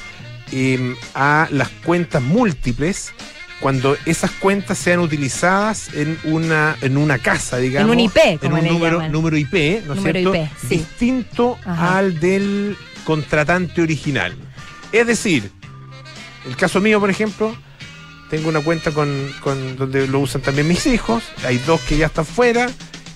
[0.53, 3.13] eh, a las cuentas múltiples
[3.61, 7.93] cuando esas cuentas sean utilizadas en una en una casa, digamos.
[7.93, 9.13] un IP, en como un le número, llaman.
[9.13, 10.35] número IP, ¿no es cierto?
[10.35, 10.69] IP, sí.
[10.79, 11.99] Distinto Ajá.
[11.99, 14.35] al del contratante original.
[14.91, 15.51] Es decir,
[16.47, 17.55] el caso mío, por ejemplo,
[18.31, 21.23] tengo una cuenta con, con donde lo usan también mis hijos.
[21.47, 22.69] Hay dos que ya están fuera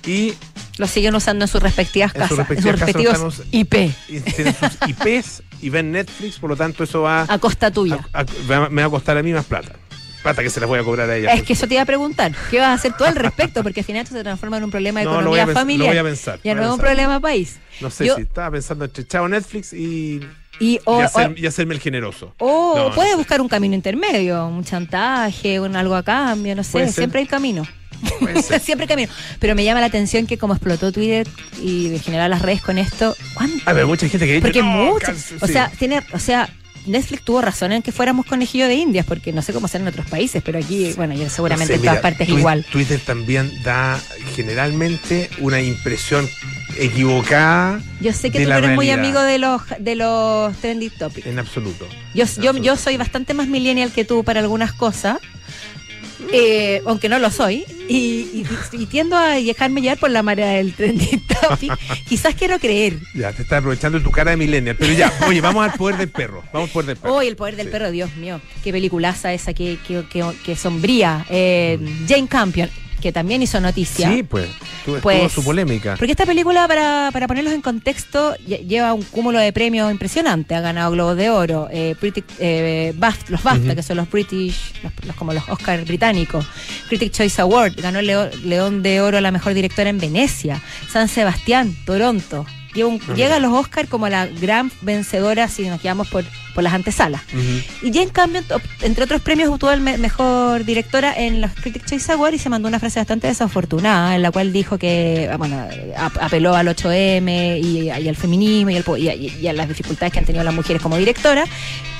[0.07, 0.35] y,
[0.79, 3.75] Lo siguen usando en sus respectivas En sus casas, en sus casas respectivos IP,
[4.09, 7.99] y tienen sus IPs y ven Netflix, por lo tanto eso va a costa tuya.
[8.12, 9.73] a- a- va- me va a costar a mí más plata.
[10.23, 11.33] Plata que se las voy a cobrar a ellas.
[11.39, 12.33] Es que eso te iba a preguntar.
[12.51, 13.62] ¿Qué vas a hacer tú al respecto?
[13.62, 15.87] Porque al final esto se transforma en un problema de No, economía familiar.
[15.87, 17.59] lo voy a pensar, Ya no es un problema país.
[17.81, 20.21] No sé Yo- si estaba pensando entre chao Netflix y,
[20.59, 22.35] Y, o, y, hacer- o- y hacerme el generoso.
[22.39, 23.17] o No, no puede sé.
[23.17, 26.89] buscar un camino intermedio, un chantaje, un algo a cambio, no sé.
[26.93, 27.65] Siempre hay camino.
[28.62, 29.12] Siempre camino.
[29.38, 31.27] Pero me llama la atención que como explotó Twitter
[31.62, 33.59] y en general las redes con esto, ¿cuánto?
[33.69, 35.53] A ver, mucha gente que dice, Porque no, cáncer", O sí.
[35.53, 36.49] sea, tiene, o sea,
[36.87, 39.88] Netflix tuvo razón en que fuéramos conejillo de indias, porque no sé cómo será en
[39.88, 42.64] otros países, pero aquí, bueno, ya seguramente No sé, en todas partes igual.
[42.71, 44.01] Twitter también da
[44.37, 46.29] generalmente una impresión
[46.79, 51.27] equivocada Yo sé que tú eres muy amigo de los de los trending topics.
[51.27, 51.87] en absoluto.
[52.14, 52.77] Yo, yo, yo absoluto.
[52.77, 55.19] soy bastante más millennial que tú para algunas cosas,
[56.33, 60.49] eh, aunque no lo soy, y, y- y tiendo a dejarme llevar por la marea
[60.53, 61.73] del topic.
[62.09, 62.99] Quizás quiero creer.
[63.15, 64.77] Ya, te estás aprovechando tu cara de millennial.
[64.79, 66.43] Pero ya, oye, vamos al poder del perro.
[66.53, 67.21] Vamos al poder del perro.
[67.23, 67.73] El poder del Sí.
[67.73, 71.25] perro, Dios mío, qué peliculaza esa, que, que, que, que sombría.
[71.31, 74.11] Eh, Jane Campion, que también hizo noticia.
[74.11, 74.49] Sí, pues,
[74.85, 75.97] tuvo, Pues, su polémica.
[75.99, 80.55] Porque esta película, para, para ponerlos en contexto, lle- lleva un cúmulo de premios impresionante.
[80.55, 82.95] Ha ganado Globos de Oro, eh, Briti- eh,
[83.29, 86.47] los BAFTA, que son los British, los, los- como los Oscar británicos.
[86.89, 88.07] Critic Choice Award, ganó el
[88.45, 90.63] León de Oro a la mejor directora en Venecia.
[90.91, 92.47] San Sebastián, Toronto.
[92.77, 96.62] Llega, un- llega a los Oscar como la gran vencedora si nos quedamos por, por
[96.62, 97.23] las antesalas.
[97.83, 101.87] Y Jane Campion, ob- entre otros premios, obtuvo el me- mejor directora en los Critics
[101.91, 105.67] Choice Awards y se mandó una frase bastante desafortunada en la cual dijo que, bueno,
[105.97, 109.53] ap- apeló al 8M y, y al feminismo y, al po- y a, y a
[109.55, 111.45] las dificultades que han tenido las mujeres como directora.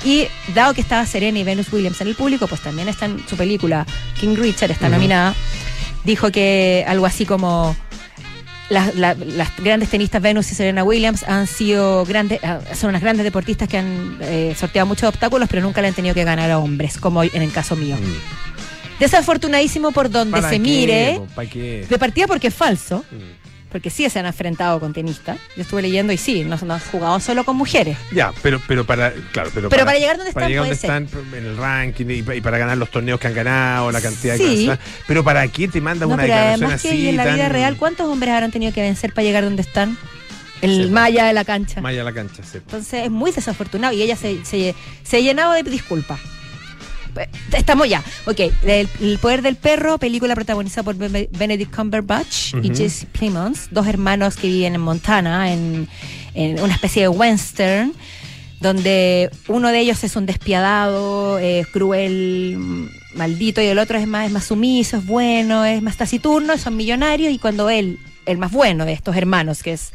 [0.05, 3.27] Y dado que estaba Serena y Venus Williams en el público, pues también está en
[3.27, 3.85] su película
[4.19, 5.33] King Richard, está nominada,
[6.03, 7.75] dijo que algo así como
[8.69, 13.01] las, la- las grandes tenistas Venus y Serena Williams han sido grandes, ah, son unas
[13.01, 16.51] grandes deportistas que han eh, sorteado muchos obstáculos, pero nunca le han tenido que ganar
[16.51, 17.95] a hombres, como en el caso mío.
[17.95, 18.99] Mm.
[18.99, 21.21] Desafortunadísimo por donde ¿Para se qué, mire.
[21.87, 23.46] De partida porque es falso, Mm.
[23.71, 25.37] Porque sí se han enfrentado con tenistas.
[25.55, 27.97] Yo estuve leyendo y sí, no, no han jugado solo con mujeres.
[28.11, 31.37] Ya, pero, pero para, claro, pero, Pero para llegar donde para están llegar donde están
[31.37, 34.43] en el ranking y, y para ganar los torneos que han ganado, la cantidad Sí.
[34.65, 34.79] de cosas.
[35.07, 37.25] Pero para qué te mandan No, una pero declaración además que así y en la
[37.25, 39.97] vida tan real, ¿cuántos hombres habrán tenido que vencer para llegar donde están?
[40.61, 41.81] El malla de la cancha.
[41.81, 42.41] malla a la cancha?
[42.43, 42.57] sí.
[42.57, 46.19] Entonces es muy desafortunado y ella se, se, se llenaba de disculpas.
[47.53, 48.03] Estamos ya.
[48.25, 52.75] Ok, el, El poder del perro, película protagonizada por Be- Benedict Cumberbatch y.
[52.75, 55.87] Jesse Plemons, dos hermanos que viven en Montana, en,
[56.33, 57.93] en una especie de western,
[58.59, 64.25] donde uno de ellos es un despiadado, eh, cruel, maldito, y el otro es más,
[64.27, 68.51] es más sumiso, es bueno, es más taciturno, son millonarios, y cuando él, el más
[68.51, 69.91] bueno de estos hermanos, que es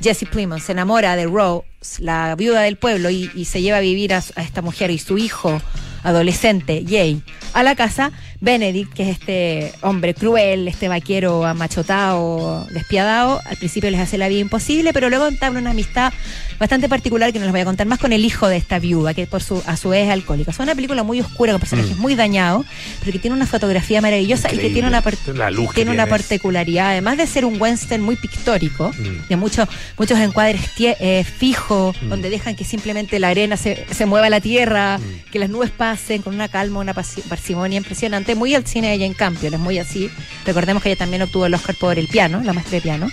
[0.00, 1.64] Jesse Plemons, se enamora de Rose,
[1.98, 4.98] la viuda del pueblo, y, y se lleva a vivir a, a esta mujer y
[4.98, 5.60] su hijo
[6.04, 7.20] adolescente, Jay,
[7.54, 13.90] a la casa, Benedict, que es este hombre cruel, este vaquero amachotado, despiadado, al principio
[13.90, 16.12] les hace la vida imposible, pero luego entabla una amistad
[16.58, 19.14] bastante particular que no les voy a contar más con el hijo de esta viuda,
[19.14, 20.50] que por su, a su vez es alcohólica.
[20.50, 22.00] Es una película muy oscura, con personajes Mm.
[22.00, 22.66] muy dañados,
[23.00, 25.02] pero que tiene una fotografía maravillosa y que tiene una,
[25.34, 29.28] La luz tiene una particularidad, además de ser un western muy pictórico, Mm.
[29.28, 32.08] de muchos muchos encuadres eh, fijos, Mm.
[32.08, 35.30] donde dejan que simplemente la arena se, se mueva a la tierra, Mm.
[35.30, 39.14] que las nubes pasen con una calma, una parsimonia impresionante, muy al cine de Jane
[39.14, 40.10] Campion, es muy así.
[40.46, 43.08] Recordemos que ella también obtuvo el Oscar por el piano, la maestra de piano.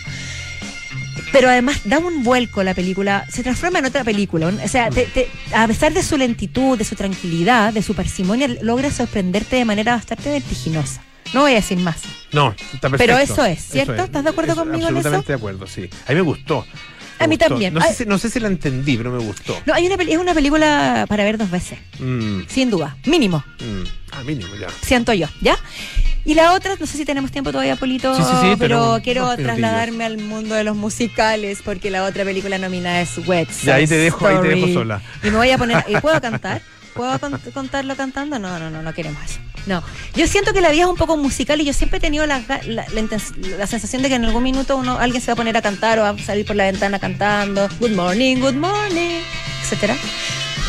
[1.32, 4.48] Pero además da un vuelco la película, se transforma en otra película.
[4.48, 8.48] O sea, te- te- a pesar de su lentitud, de su tranquilidad, de su parsimonia,
[8.62, 11.02] logra sorprenderte de manera bastante vertiginosa.
[11.34, 12.02] No voy a decir más.
[12.34, 12.98] No, está perfecto.
[12.98, 13.94] Pero eso es, ¿cierto?
[14.04, 15.08] ¿Estás de acuerdo Eso, conmigo en eso?
[15.08, 15.90] Absolutamente de acuerdo, sí.
[16.06, 16.66] A mí me gustó.
[17.20, 17.50] Me A mí gustó.
[17.50, 17.74] también.
[17.74, 19.56] No sé, si, no sé si la entendí, pero me gustó.
[19.66, 23.44] No, hay una, es una película para ver dos veces, Mm, sin duda, mínimo.
[23.60, 23.84] mm.
[24.14, 24.68] Ah, mínimo, ya.
[24.86, 25.58] siento yo, ¿ya?
[26.24, 29.04] Y la otra, no sé si tenemos tiempo todavía, Polito, Sí, sí, sí, pero pero
[29.04, 33.76] quiero trasladarme al mundo de los musicales porque la otra película nominada es Wet Ya,
[33.76, 35.02] ahí te dejo- ahí te dejo sola.
[35.24, 36.62] Y me voy a poner, ¿y puedo cantar?
[36.94, 38.38] ¿Puedo con- contarlo cantando?
[38.38, 39.40] No, no, no, no queremos eso.
[39.66, 39.84] No,
[40.16, 42.42] yo siento que la vida es un poco musical y yo siempre he tenido la,
[42.68, 46.00] la sensación de que en algún minuto uno, alguien se va a poner a cantar
[46.00, 49.22] o va a salir por la ventana cantando Good morning, good morning,
[49.64, 49.96] etcétera.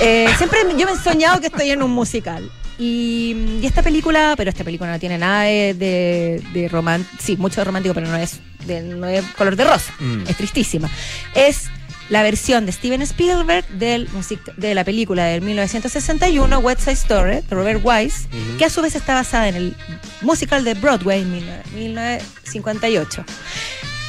[0.00, 2.50] Eh, siempre yo me he soñado que estoy en un musical.
[2.78, 7.36] Y, y esta película, pero esta película no tiene nada de, de, de román- sí,
[7.36, 9.92] mucho de romántico, pero no es, de, no es color de rosa.
[10.00, 10.22] Mm.
[10.28, 10.90] Es tristísima.
[11.34, 11.68] Es
[12.08, 17.34] la versión de Steven Spielberg del music- de la película del 1961, West Side Story,
[17.36, 18.26] de Robert Wise,
[18.58, 19.76] que a su vez está basada en el
[20.22, 21.30] musical de Broadway en
[21.74, 23.24] 1958,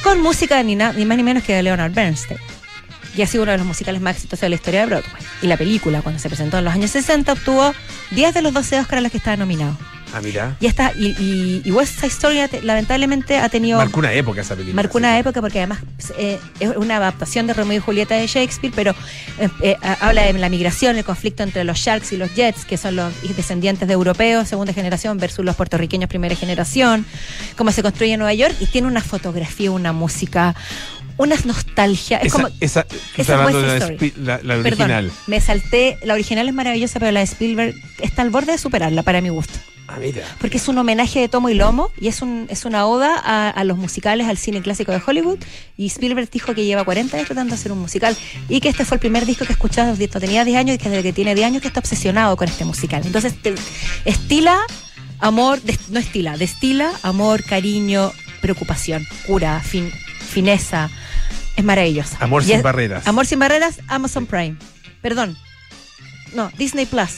[0.02, 2.40] con música ni, ni más ni menos que de Leonard Bernstein.
[3.16, 5.22] Y ha sido uno de los musicales más exitosos de la historia de Broadway.
[5.42, 7.72] Y la película, cuando se presentó en los años 60, obtuvo
[8.10, 9.76] 10 de los 12 Oscars a los que estaba nominado.
[10.16, 10.56] Ah, mira.
[10.60, 13.78] Y, esta, y, y- y West Side Story lamentablemente ha tenido...
[13.78, 14.76] Marcó una época esa película.
[14.76, 14.98] Marcó sí.
[14.98, 15.80] una época porque además
[16.16, 18.94] eh, es una adaptación de Romeo y Julieta de Shakespeare, pero
[19.40, 22.76] eh, eh, habla de la migración, el conflicto entre los Sharks y los Jets, que
[22.76, 27.04] son los descendientes de europeos, segunda generación, versus los puertorriqueños, primera generación,
[27.56, 30.54] cómo se construye Nueva York, y tiene una fotografía, una música,
[31.16, 32.18] una nostalgia.
[32.18, 32.48] Es Esa, como.
[32.60, 35.12] esa, esa hablando de la, Perdón, original.
[35.26, 35.98] me salté.
[36.02, 39.28] La original es maravillosa, pero la de Spielberg está al borde de superarla para mi
[39.28, 39.54] gusto.
[39.86, 40.22] Ah, mira.
[40.40, 43.50] Porque es un homenaje de tomo y lomo y es, un, es una oda a,
[43.50, 45.38] a los musicales, al cine clásico de Hollywood.
[45.76, 48.16] Y Spielberg dijo que lleva 40 años tratando de hacer un musical
[48.48, 50.88] y que este fue el primer disco que escuchaba que tenía 10 años y que
[50.88, 53.02] desde que tiene 10 años que está obsesionado con este musical.
[53.04, 53.54] Entonces, te-
[54.06, 54.58] estila
[55.20, 59.90] amor, des- no estila, destila amor, cariño, preocupación, cura, fin,
[60.34, 60.90] fineza.
[61.56, 62.16] Es maravillosa.
[62.20, 63.06] Amor Y sin es- barreras.
[63.06, 64.56] Amor sin barreras, Amazon Prime.
[65.00, 65.36] Perdón.
[66.34, 67.10] No, Disney Plus.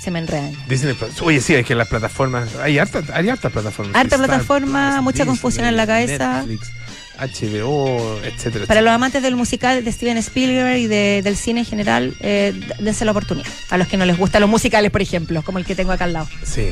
[0.00, 0.54] Se me enredan.
[0.68, 1.20] Disney Plus.
[1.22, 2.54] Oye, sí, es que las plataformas.
[2.56, 3.96] Hay harta, hay hartas plataformas.
[3.96, 6.44] Harta Star plataforma, Plus, mucha confusión en la cabeza.
[6.44, 6.70] Netflix,
[7.18, 8.66] HBO, etcétera.
[8.66, 12.52] Para los amantes del musical de Steven Spielberg y de- del cine en general, eh,
[12.80, 13.48] dense la oportunidad.
[13.70, 16.04] A los que no les gustan los musicales, por ejemplo, como el que tengo acá
[16.04, 16.28] al lado.
[16.44, 16.68] Sí.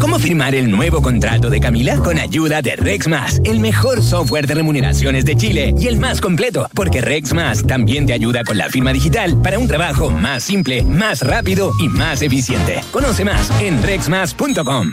[0.00, 1.96] ¿Cómo firmar el nuevo contrato de Camila?
[1.98, 6.68] Con ayuda de RexMas, el mejor software de remuneraciones de Chile y el más completo,
[6.74, 11.22] porque RexMas también te ayuda con la firma digital para un trabajo más simple, más
[11.22, 12.82] rápido y más eficiente.
[12.92, 14.92] Conoce más en rexmas.com.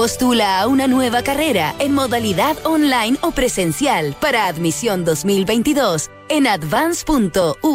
[0.00, 7.66] Postula a una nueva carrera en modalidad online o presencial para admisión 2022 en advance.uss.cl.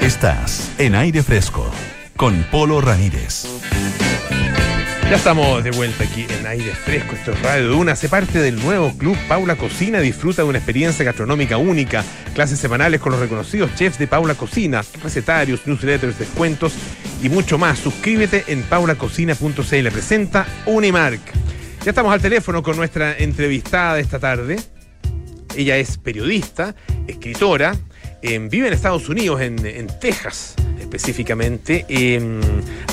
[0.00, 1.68] Estás en aire fresco
[2.16, 3.48] con Polo Ramírez.
[5.08, 7.14] Ya estamos de vuelta aquí en aire fresco.
[7.14, 7.92] Esto es Radio Duna.
[7.92, 10.00] Hace parte del nuevo club Paula Cocina.
[10.00, 12.04] Disfruta de una experiencia gastronómica única.
[12.34, 14.82] Clases semanales con los reconocidos chefs de Paula Cocina.
[15.02, 16.74] Recetarios, newsletters, descuentos
[17.22, 17.78] y mucho más.
[17.78, 19.88] Suscríbete en paulacocina.cl.
[19.90, 21.22] Presenta Unimark.
[21.86, 24.56] Ya estamos al teléfono con nuestra entrevistada de esta tarde.
[25.56, 26.74] Ella es periodista,
[27.06, 27.74] escritora,
[28.22, 29.56] eh, vive en Estados Unidos, en,
[30.00, 31.84] Texas específicamente.
[31.88, 32.20] eh,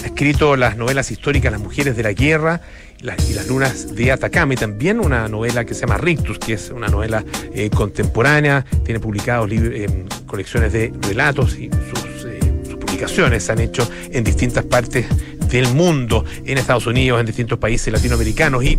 [0.04, 2.62] ha escrito las novelas históricas Las mujeres de la guerra
[3.02, 6.54] las- y las lunas de Atacama y también una novela que se llama Rictus, que
[6.54, 7.24] es una novela
[7.54, 8.66] eh, contemporánea.
[8.84, 9.88] Tiene publicados eh,
[10.26, 15.06] colecciones de relatos y sus, eh, sus publicaciones se han hecho en distintas partes
[15.50, 18.64] del mundo, en Estados Unidos, en distintos países latinoamericanos.
[18.64, 18.78] Y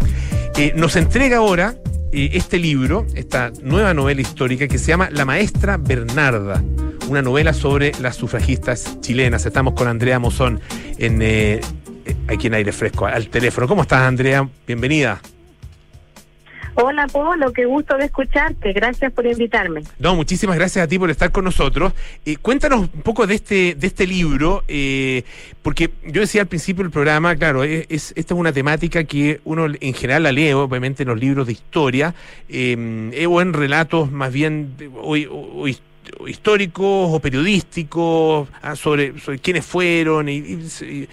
[0.57, 1.77] eh, nos entrega ahora
[2.17, 6.65] eh, este libro, esta nueva novela histórica que se llama La Maestra Bernarda,
[7.11, 9.45] una novela sobre las sufragistas chilenas.
[9.45, 10.63] Estamos con Andrea Mozón
[10.97, 11.61] en, eh,
[12.07, 13.69] eh, aquí en Aire Fresco, al teléfono.
[13.69, 14.49] ¿Cómo estás, Andrea?
[14.67, 15.21] Bienvenida.
[16.79, 18.73] Hola Polo, qué gusto de escucharte.
[18.75, 19.83] Gracias por invitarme.
[19.99, 21.95] No, muchísimas gracias a ti por estar con nosotros.
[22.27, 25.23] Eh, cuéntanos un poco de este, de este libro, eh,
[25.63, 29.41] porque yo decía al principio del programa, claro, es, es- esta es una temática que
[29.45, 32.15] uno en general la lee, obviamente, en los libros de historia,
[32.51, 35.69] eh, eh, o en relatos más bien o, o- o
[36.27, 41.09] históricos o periodísticos ah, sobre, sobre quiénes fueron y,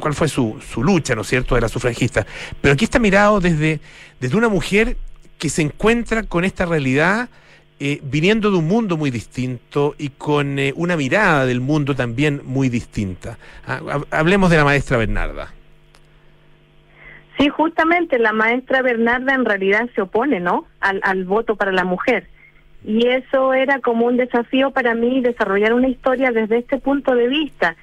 [0.00, 2.26] cuál fue su, su lucha, ¿no es cierto?, de las sufragistas.
[2.60, 3.80] Pero aquí está mirado desde,
[4.20, 4.96] desde una mujer
[5.38, 7.28] que se encuentra con esta realidad
[7.80, 12.40] eh, viniendo de un mundo muy distinto y con eh, una mirada del mundo también
[12.44, 13.38] muy distinta.
[13.66, 15.52] Ah, hab- hablemos de la maestra Bernarda.
[17.38, 20.66] Sí, justamente la maestra Bernarda en realidad se opone, ¿no?
[20.80, 22.28] Al, al voto para la mujer.
[22.84, 27.28] Y eso era como un desafío para mí desarrollar una historia desde este punto de
[27.28, 27.76] vista,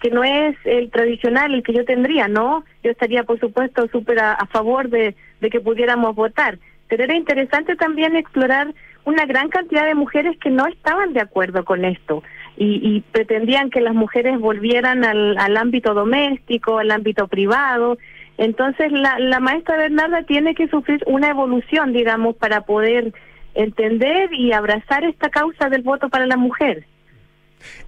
[0.00, 2.64] que no es el tradicional, el que yo tendría, ¿no?
[2.82, 6.58] Yo estaría, por supuesto, súper a, a favor de, de que pudiéramos votar.
[6.88, 8.72] Pero era interesante también explorar
[9.04, 12.22] una gran cantidad de mujeres que no estaban de acuerdo con esto
[12.56, 17.98] y, y pretendían que las mujeres volvieran al, al ámbito doméstico, al ámbito privado.
[18.36, 23.12] Entonces la, la maestra Bernarda tiene que sufrir una evolución, digamos, para poder
[23.56, 26.86] entender y abrazar esta causa del voto para la mujer.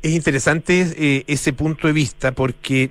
[0.03, 2.91] Es interesante eh, ese punto de vista porque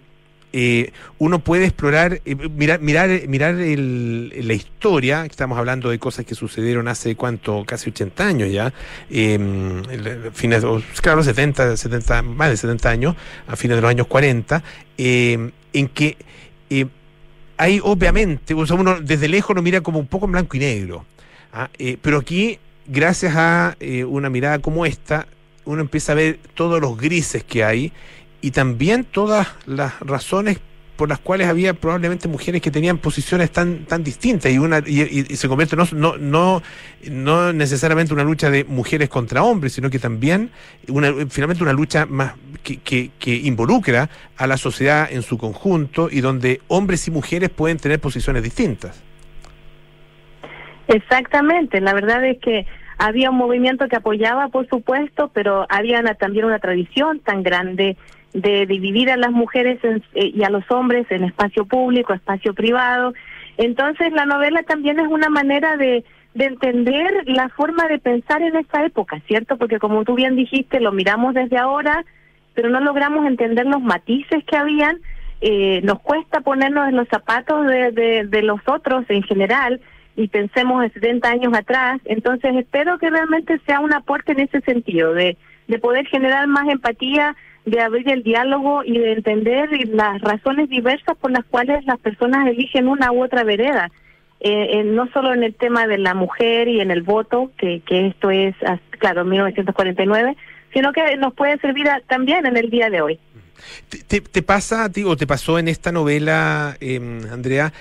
[0.53, 6.25] eh, uno puede explorar, eh, mirar, mirar, mirar el- la historia, estamos hablando de cosas
[6.25, 8.73] que sucedieron hace cuánto, casi 80 años ya,
[9.09, 9.37] eh,
[10.33, 10.63] fines,
[11.01, 13.15] claro, 70, 70, más de 70 años,
[13.47, 14.63] a fines de los años 40,
[14.97, 16.15] eh, en que
[16.69, 16.85] eh,
[17.57, 20.61] hay obviamente, o sea, uno desde lejos lo mira como un poco en blanco y
[20.61, 21.05] negro,
[21.51, 21.69] ¿ah?
[21.77, 22.57] Eh, pero aquí,
[22.87, 25.27] gracias a eh, una mirada como esta,
[25.65, 27.91] uno empieza a ver todos los grises que hay
[28.41, 30.59] y también todas las razones
[30.95, 35.25] por las cuales había probablemente mujeres que tenían posiciones tan tan distintas y una y,
[35.35, 36.63] se convierte no, no no
[37.07, 40.49] no necesariamente una lucha de mujeres contra hombres sino que también
[40.87, 42.33] una finalmente una lucha más
[42.63, 47.51] que, que, que involucra a la sociedad en su conjunto y donde hombres y mujeres
[47.51, 49.06] pueden tener posiciones distintas
[50.87, 52.65] Exactamente, la verdad es que
[52.97, 57.97] había un movimiento que apoyaba, por supuesto, pero había también una tradición tan grande
[58.33, 62.53] de dividir a las mujeres en- eh, y a los hombres en espacio público, espacio
[62.53, 63.13] privado.
[63.57, 68.55] Entonces la novela también es una manera de, de entender la forma de pensar en
[68.55, 69.57] esa época, ¿cierto?
[69.57, 72.05] Porque como tú bien dijiste, lo miramos desde ahora,
[72.53, 74.97] pero no logramos entender los matices que habían.
[75.41, 79.79] Eh, nos cuesta ponernos en los zapatos de, de los otros en general
[80.17, 82.01] y pensemos en 70 años atrás.
[82.03, 85.37] Entonces espero que realmente sea un aporte en ese sentido, de,
[85.69, 91.15] de poder generar más empatía, de abrir el diálogo y de entender las razones diversas
[91.17, 93.89] por las cuales las personas eligen una u otra vereda.
[94.39, 97.81] eh, eh, no solo en el tema de la mujer y en el voto, que,
[97.81, 98.53] que esto es,
[98.99, 100.35] claro, 1949,
[100.73, 103.19] sino que nos puede servir a- también en el día de hoy.
[104.07, 106.99] ¿Te, te- pasa a ti o te pasó en esta novela, eh,
[107.31, 107.73] Andrea,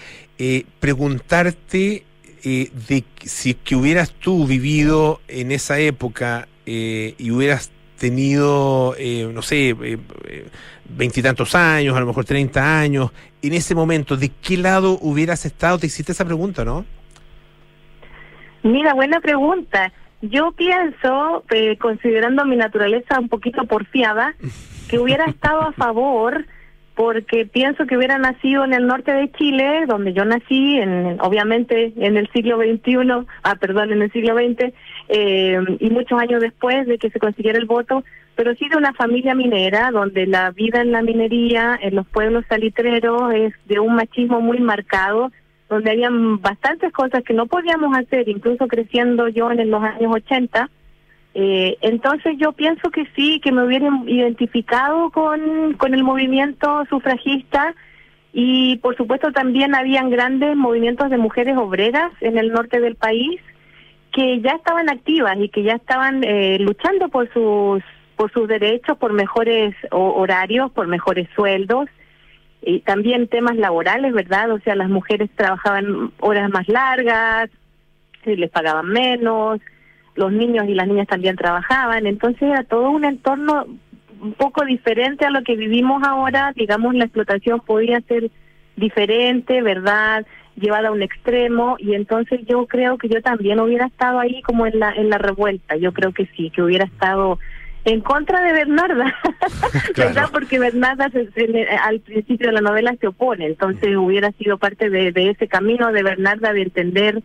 [0.81, 2.05] preguntarte
[2.49, 9.29] eh, de si que hubieras tú vivido en esa época eh, y hubieras tenido, eh,
[9.35, 10.49] no sé, eh, eh,
[10.89, 13.11] veintitantos años, a lo mejor 30 años,
[13.43, 15.79] en ese momento, ¿de qué lado hubieras estado?
[15.79, 16.85] Te hiciste esa pregunta, ¿no?
[18.63, 19.93] Mira, buena pregunta.
[20.23, 24.37] Yo pienso, eh, considerando mi naturaleza un poquito porfiada,
[24.89, 26.47] que hubiera estado a favor
[26.97, 31.93] porque pienso que hubiera nacido en el norte de Chile, donde yo nací, en, obviamente
[31.95, 34.73] en el siglo XXI, ah, perdón, en el siglo XX,
[35.11, 38.03] eh, y muchos años después de que se consiguiera el voto,
[38.35, 42.47] pero sí de una familia minera, donde la vida en la minería, en los pueblos
[42.49, 45.31] salitreros, es de un machismo muy marcado,
[45.69, 50.71] donde habían bastantes cosas que no podíamos hacer, incluso creciendo yo en los años 80.
[51.39, 57.75] Eh, entonces yo pienso que sí, que me hubiera identificado con, con el movimiento sufragista
[58.33, 63.39] y por supuesto también habían grandes movimientos de mujeres obreras en el norte del país
[64.13, 67.83] que ya estaban activas y que ya estaban eh, luchando por sus
[68.17, 71.87] por sus derechos, por mejores ho- horarios, por mejores sueldos
[72.63, 74.51] y también temas laborales, ¿verdad?
[74.53, 77.51] O sea, las mujeres trabajaban horas más largas,
[78.25, 79.61] les pagaban menos,
[80.17, 83.67] los niños y las niñas también trabajaban, entonces era todo un entorno
[84.21, 88.31] un poco diferente a lo que vivimos ahora, digamos, la explotación podía ser
[88.77, 90.27] diferente, ¿verdad?
[90.57, 91.77] Llevada a un extremo.
[91.79, 95.19] Y entonces yo creo que yo también hubiera estado ahí como en la en la
[95.19, 97.39] revuelta, yo creo que sí, que hubiera estado
[97.85, 99.15] en contra de Bernarda,
[99.97, 100.29] ¿verdad?
[100.33, 104.91] Porque Bernarda se- se- al principio de la novela se opone, entonces hubiera sido parte
[104.91, 107.23] de, de ese camino de Bernarda de entender,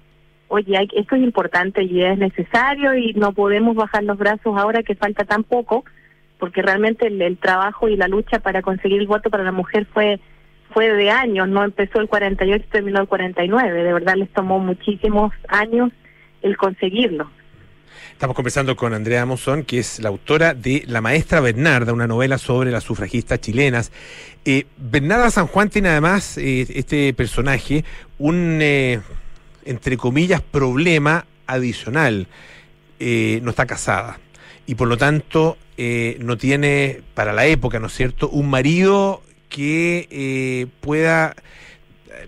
[0.52, 4.84] oye, hay- esto es importante y es necesario y no podemos bajar los brazos ahora
[4.84, 5.86] que falta tan poco,
[6.40, 10.20] porque realmente el, trabajo y la lucha para conseguir el voto para la mujer fue
[10.74, 14.58] fue de años, no empezó el 48 y terminó el 49, de verdad les tomó
[14.58, 15.92] muchísimos años
[16.42, 17.30] el conseguirlo.
[18.14, 22.38] Estamos conversando con Andrea Monzón, que es la autora de La Maestra Bernarda, una novela
[22.38, 23.92] sobre las sufragistas chilenas.
[24.46, 27.84] Eh, Bernarda San Juan tiene además, eh, este personaje,
[28.18, 29.02] un, eh,
[29.66, 32.28] entre comillas, problema adicional.
[33.00, 34.20] Eh, no está casada.
[34.68, 39.24] Y por lo tanto, eh, no tiene, para la época, ¿no es cierto?, un marido
[39.50, 41.36] que eh, pueda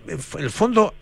[0.08, 0.94] en el fondo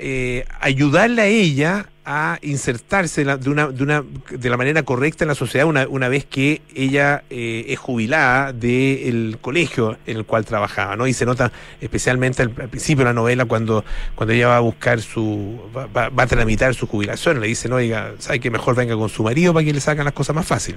[0.60, 5.36] ayudarle a ella a insertarse de una, de una de la manera correcta en la
[5.36, 10.96] sociedad una, una vez que ella eh, es jubilada del colegio en el cual trabajaba
[10.96, 13.84] no y se nota especialmente al, principio de la novela cuando
[14.16, 17.40] cuando ella va a buscar su va, va- a tramitar su jubilación.
[17.40, 20.14] Le dicen oiga sabe que mejor venga con su marido para que le sacan las
[20.14, 20.76] cosas más fácil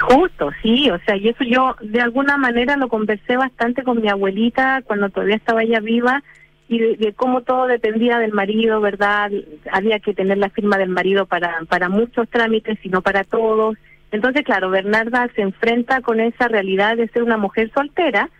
[0.00, 4.08] Justo, sí, o sea, y eso yo de alguna manera lo conversé bastante con mi
[4.08, 6.22] abuelita cuando todavía estaba ella viva
[6.70, 9.30] y de, de cómo todo dependía del marido, ¿verdad?
[9.72, 13.76] Había que tener la firma del marido para, para muchos trámites y no para todos.
[14.12, 18.30] Entonces, claro, Bernarda se enfrenta con esa realidad de ser una mujer soltera,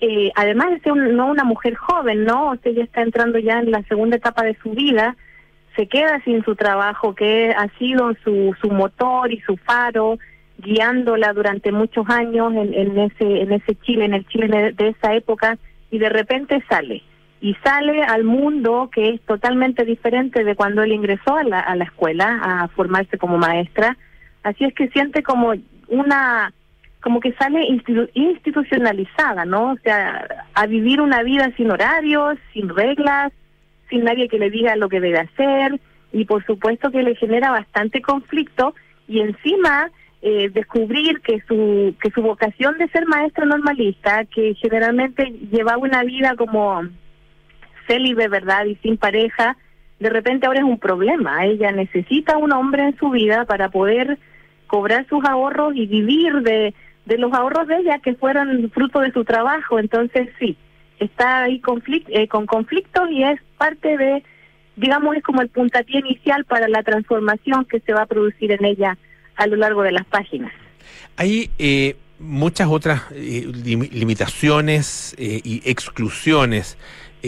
[0.00, 2.50] eh, además de ser un- no una mujer joven, ¿no?
[2.52, 5.14] O sea, ella está entrando ya en la segunda etapa de su vida,
[5.76, 10.18] se queda sin su trabajo, que ha sido su, su motor y su faro,
[10.58, 15.14] guiándola durante muchos años en, en ese en ese Chile, en el Chile de- esa
[15.14, 15.58] época,
[15.90, 17.02] y de repente sale.
[17.40, 21.76] Y sale al mundo que es totalmente diferente de cuando él ingresó a la, a
[21.76, 23.96] la escuela a formarse como maestra.
[24.42, 25.52] Así es que siente como
[25.88, 26.52] una,
[27.02, 29.72] como que sale institu- institucionalizada, ¿no?
[29.72, 33.32] O sea, a vivir una vida sin horarios, sin reglas,
[33.90, 35.78] sin nadie que le diga lo que debe hacer
[36.12, 38.74] y por supuesto que le genera bastante conflicto
[39.06, 39.90] y encima
[40.22, 46.02] eh, descubrir que su que su vocación de ser maestra normalista que generalmente llevaba una
[46.02, 46.82] vida como
[47.86, 49.56] célibe verdad y sin pareja
[49.98, 51.46] de repente ahora es un problema.
[51.46, 54.18] Ella necesita un hombre en su vida para poder
[54.66, 56.74] cobrar sus ahorros y vivir de
[57.18, 59.78] los ahorros de ella que fueron fruto de su trabajo.
[59.78, 60.56] Entonces sí
[60.98, 64.22] está ahí conflict, eh, con conflictos y es parte de,
[64.76, 68.64] digamos, es como el puntapié inicial para la transformación que se va a producir en
[68.64, 68.98] ella
[69.36, 70.52] a lo largo de las páginas.
[71.16, 76.76] Hay eh, muchas otras eh, lim- limitaciones eh, y exclusiones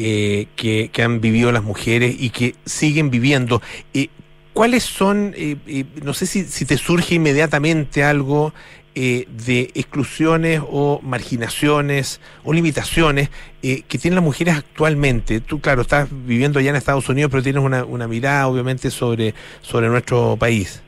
[0.01, 3.61] eh, que, han vivido las mujeres y que siguen viviendo.
[3.95, 4.09] Eh,
[4.53, 8.53] ¿Cuáles son, eh, eh, no sé si, si te surge inmediatamente algo
[8.95, 13.31] eh, de exclusiones o marginaciones o limitaciones
[13.61, 15.41] que tienen las mujeres actualmente?
[15.41, 19.35] Tú, claro, estás viviendo allá en Estados Unidos, pero tienes una, una mirada, obviamente, sobre,
[19.63, 20.83] sobre nuestro país.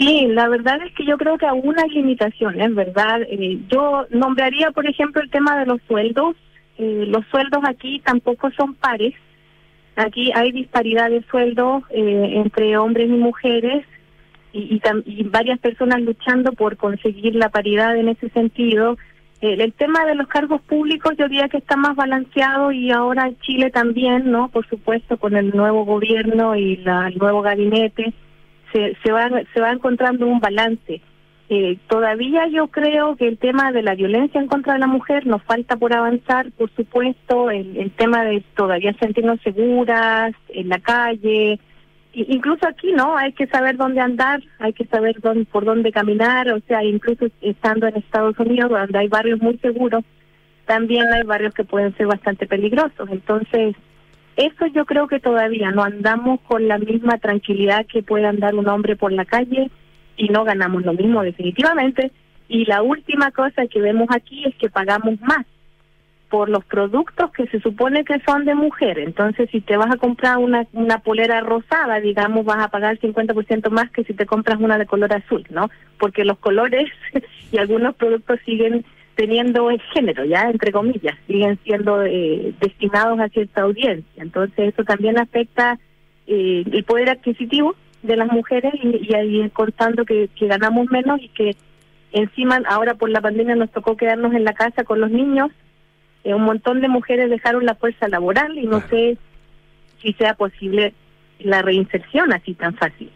[0.00, 3.20] Sí, la verdad es que yo creo que aún hay limitaciones, ¿verdad?
[3.28, 6.36] Eh, yo nombraría, por ejemplo, el tema de los sueldos.
[6.82, 9.12] Eh, los sueldos aquí tampoco son pares.
[9.96, 13.84] Aquí hay disparidad de sueldos eh, entre hombres y mujeres
[14.52, 18.96] y, y, y varias personas luchando por conseguir la paridad en ese sentido.
[19.42, 23.26] Eh, el tema de los cargos públicos yo diría que está más balanceado y ahora
[23.26, 24.48] en Chile también, ¿no?
[24.48, 28.14] Por supuesto, con el nuevo gobierno y la- el nuevo gabinete
[28.72, 31.02] se, se, va, se va encontrando un balance.
[31.52, 35.26] Eh, todavía yo creo que el tema de la violencia en contra de la mujer
[35.26, 40.78] nos falta por avanzar, por supuesto, el, el tema de todavía sentirnos seguras en la
[40.78, 41.58] calle,
[42.12, 43.16] incluso aquí, ¿no?
[43.16, 47.26] Hay que saber dónde andar, hay que saber dónde, por dónde caminar, o sea, incluso
[47.40, 50.04] estando en Estados Unidos, donde hay barrios muy seguros,
[50.66, 53.08] también hay barrios que pueden ser bastante peligrosos.
[53.10, 53.74] Entonces,
[54.36, 58.68] eso yo creo que todavía no andamos con la misma tranquilidad que puede andar un
[58.68, 59.68] hombre por la calle
[60.20, 62.12] y no ganamos lo mismo definitivamente.
[62.48, 65.46] Y la última cosa que vemos aquí es que pagamos más
[66.28, 68.98] por los productos que se supone que son de mujer.
[68.98, 73.70] Entonces, si te vas a comprar una, una polera rosada, digamos, vas a pagar 50%
[73.70, 75.70] más que si te compras una de color azul, ¿no?
[75.98, 76.90] Porque los colores
[77.52, 83.28] y algunos productos siguen teniendo el género, ya, entre comillas, siguen siendo eh, destinados a
[83.28, 84.22] cierta audiencia.
[84.22, 85.78] Entonces, eso también afecta
[86.26, 91.20] eh, el poder adquisitivo de las mujeres y, y ahí contando que, que ganamos menos
[91.20, 91.56] y que
[92.12, 95.50] encima ahora por la pandemia nos tocó quedarnos en la casa con los niños
[96.24, 99.16] eh, un montón de mujeres dejaron la fuerza laboral y no sé
[100.02, 100.92] si sea posible
[101.38, 103.10] la reinserción así tan fácil.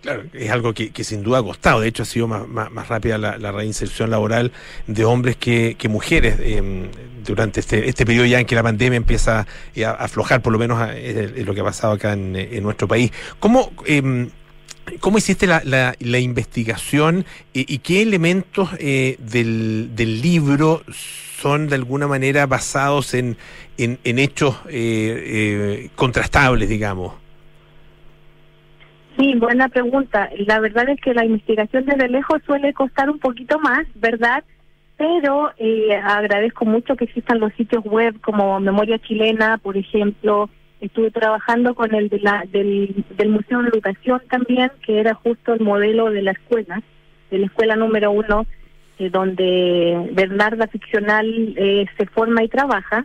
[0.00, 1.80] Claro, es algo que, sin duda ha costado.
[1.80, 4.52] De hecho, ha sido más, más, rápida la, reinserción laboral
[4.86, 6.88] de hombres que, mujeres eh,
[7.24, 10.58] durante este, este periodo ya en que la pandemia empieza eh, a aflojar, por lo
[10.58, 13.12] menos es, lo que ha pasado acá en, eh, en nuestro país.
[13.38, 14.28] ¿Cómo, eh,
[15.00, 20.82] ¿Cómo hiciste la, la, la investigación y qué elementos eh, del, del libro
[21.40, 23.36] son de alguna manera basados en,
[23.78, 24.56] en, en hechos
[25.94, 27.21] contrastables, digamos?
[29.18, 30.30] Sí, buena pregunta.
[30.46, 34.42] La verdad es que la investigación desde lejos suele costar un poquito más, ¿verdad?
[34.96, 40.48] Pero eh, agradezco mucho que existan los sitios web como Memoria Chilena, por ejemplo.
[40.80, 45.54] Estuve trabajando con el de la, del, del Museo de Educación también, que era justo
[45.54, 46.82] el modelo de la escuela,
[47.30, 48.46] de la escuela número uno,
[48.98, 53.04] eh, donde Bernarda Ficcional eh, se forma y trabaja.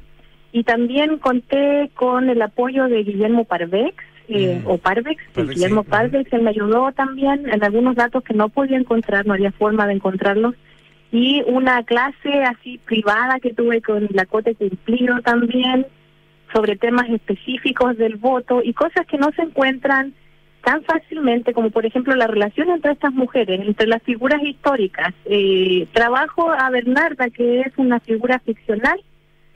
[0.51, 3.95] Y también conté con el apoyo de Guillermo Parvex,
[4.29, 4.67] eh, Mm.
[4.67, 5.89] o Parvex, Parvex, Guillermo sí.
[5.89, 9.87] Parvex, él me ayudó también en algunos datos que no podía encontrar, no había forma
[9.87, 10.55] de encontrarlos.
[11.11, 15.85] Y una clase así privada que tuve con la Cote Cumplido también,
[16.53, 20.13] sobre temas específicos del voto y cosas que no se encuentran
[20.63, 25.13] tan fácilmente como por ejemplo la relación entre estas mujeres, entre las figuras históricas.
[25.25, 28.99] Eh, trabajo a Bernarda, que es una figura ficcional,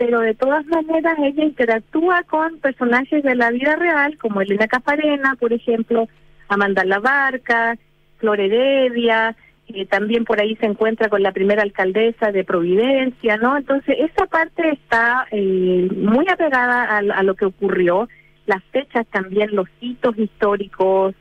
[0.02, 5.36] pero de todas maneras ella interactúa con personajes de la vida real, como Elena Cafarena,
[5.40, 6.10] por ejemplo,
[6.48, 7.78] Amanda Labarca,
[8.18, 9.36] Flor Heredia,
[9.68, 13.56] eh, también por ahí se encuentra con la primera alcaldesa de Providencia, ¿no?
[13.56, 18.10] Entonces, esa parte está eh, muy apegada a, a lo que ocurrió,
[18.48, 21.14] las fechas también, los hitos históricos,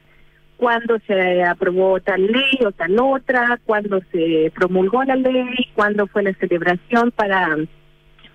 [0.56, 6.22] cuando se aprobó tal ley o tal otra, cuando se promulgó la ley, cuándo fue
[6.22, 7.58] la celebración para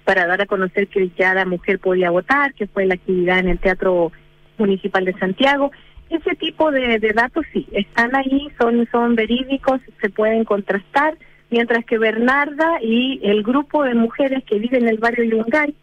[0.05, 3.59] para dar a conocer que ya mujer podía votar, que fue la actividad en el
[3.59, 4.11] Teatro
[4.57, 5.71] Municipal de Santiago.
[6.09, 11.17] Ese tipo de, de datos sí, están ahí, son, son verídicos, se pueden contrastar,
[11.49, 15.75] mientras que Bernarda y el grupo de mujeres que viven en el barrio Yungay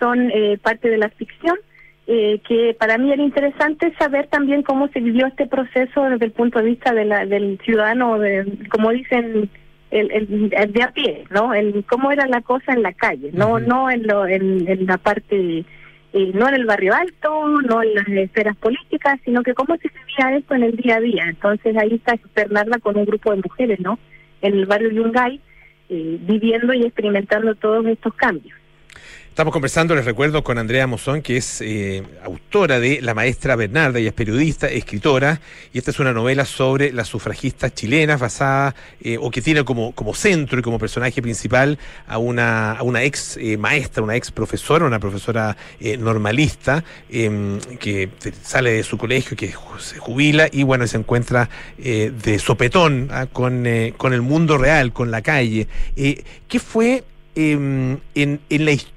[0.00, 1.56] son eh, parte de la ficción,
[2.06, 6.32] eh, que para mí era interesante saber también cómo se vivió este proceso desde el
[6.32, 9.50] punto de vista de la, del ciudadano, de, como dicen,
[9.90, 11.54] el, el, el de a pie, ¿no?
[11.54, 14.98] El, cómo era la cosa en la calle, no no en, lo, en, en la
[14.98, 15.64] parte,
[16.12, 19.88] eh, no en el barrio alto, no en las esferas políticas, sino que cómo se
[19.88, 21.24] vivía esto en el día a día.
[21.28, 23.98] Entonces ahí está Bernarda con un grupo de mujeres, ¿no?
[24.42, 25.40] En el barrio Yungay,
[25.88, 28.56] eh, viviendo y experimentando todos estos cambios.
[29.36, 34.00] Estamos conversando, les recuerdo, con Andrea Mozón, que es eh, autora de La Maestra Bernarda,
[34.00, 35.42] y es periodista, escritora,
[35.74, 39.92] y esta es una novela sobre las sufragistas chilenas basada, eh, o que tiene como,
[39.92, 44.30] como centro y como personaje principal a una, a una ex eh, maestra, una ex
[44.30, 45.54] profesora, una profesora
[45.98, 48.08] normalista, em, que
[48.42, 53.66] sale de su colegio, que se jubila y bueno, se encuentra de sopetón ah, con,
[53.98, 55.68] con el mundo real, con la calle.
[55.94, 58.95] ¿Qué fue em, en, en la historia?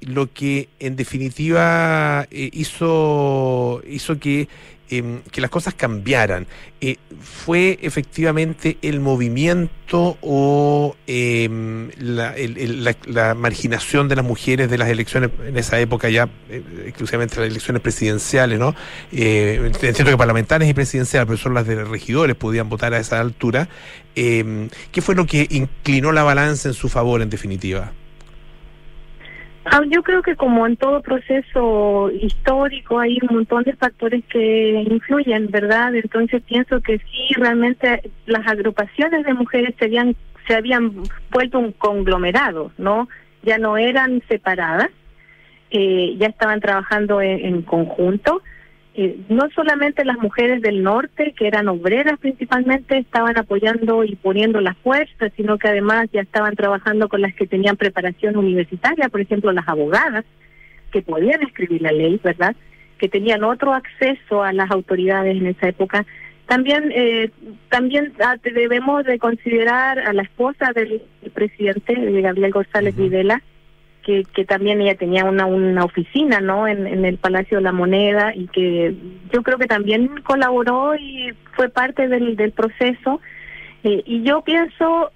[0.00, 4.48] Lo que en definitiva eh, hizo, hizo que,
[4.88, 6.46] em, que las cosas cambiaran.
[6.80, 12.34] Eh, ¿Fue efectivamente el movimiento o em, la,
[13.06, 17.50] la- marginación de las mujeres de las elecciones en esa época ya, eh, exclusivamente las
[17.50, 18.74] elecciones presidenciales, ¿no?
[19.12, 23.68] Eh, que parlamentarias y presidenciales, pero solo las de regidores podían votar a esa altura.
[24.14, 27.92] Em, ¿Qué fue lo que inclinó la balanza en su favor en definitiva?
[29.72, 34.84] Ah, Yo creo que como en todo proceso histórico hay un montón de factores que
[34.90, 35.94] influyen, ¿verdad?
[35.94, 40.16] Entonces pienso que sí, realmente las agrupaciones de mujeres se habían,
[40.48, 43.08] se habían vuelto un conglomerado, ¿no?
[43.44, 44.90] Ya no eran separadas,
[45.70, 48.42] eh, ya estaban trabajando en, en conjunto.
[49.28, 54.74] No solamente las mujeres del norte, que eran obreras principalmente, estaban apoyando y poniendo la
[54.74, 59.52] fuerza, sino que además ya estaban trabajando con las que tenían preparación universitaria, por ejemplo,
[59.52, 60.24] las abogadas,
[60.92, 62.54] que podían escribir la ley, ¿verdad?
[62.98, 66.04] Que tenían otro acceso a las autoridades en esa época.
[66.46, 67.30] También, eh,
[67.68, 73.40] también ah, debemos de considerar a la esposa del presidente, de Gabriel González Videla,
[74.02, 77.72] que, que también ella tenía una, una oficina no en, en el Palacio de la
[77.72, 78.94] Moneda y que
[79.32, 83.20] yo creo que también colaboró y fue parte del, del proceso
[83.82, 85.10] Eh, y yo pienso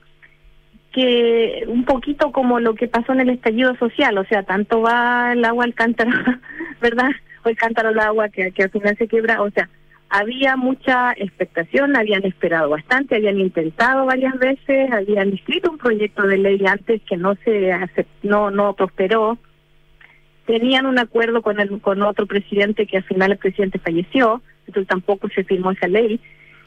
[0.92, 5.32] que un poquito como lo que pasó en el estallido social, o sea, tanto va
[5.32, 6.10] el agua al cántaro,
[6.80, 7.10] ¿verdad?
[7.44, 9.68] O el cántaro al agua que, que al final se quiebra, o sea,
[10.16, 16.38] había mucha expectación, habían esperado bastante, habían intentado varias veces, habían escrito un proyecto de
[16.38, 19.38] ley antes que no se acep- no no prosperó.
[20.46, 24.86] Tenían un acuerdo con el, con otro presidente que al final el presidente falleció, entonces
[24.88, 26.20] tampoco se firmó esa ley.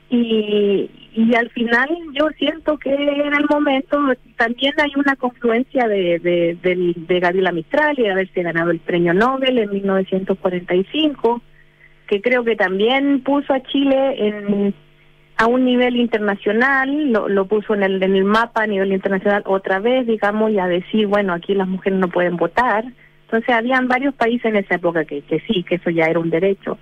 [0.09, 3.97] Y, y al final yo siento que era el momento,
[4.35, 8.79] también hay una confluencia de, de, del- de Gabriela Mistral y de haberse ganado el
[8.79, 11.41] premio Nobel en 1945
[12.07, 14.73] que creo que también puso a Chile en,
[15.37, 19.43] a un nivel internacional, lo, lo puso en el, en el mapa a nivel internacional
[19.45, 22.85] otra vez, digamos, y a decir, bueno, aquí las mujeres no pueden votar.
[23.25, 26.77] Entonces, habían varios países en esa época que, sí, que eso ya era un derecho.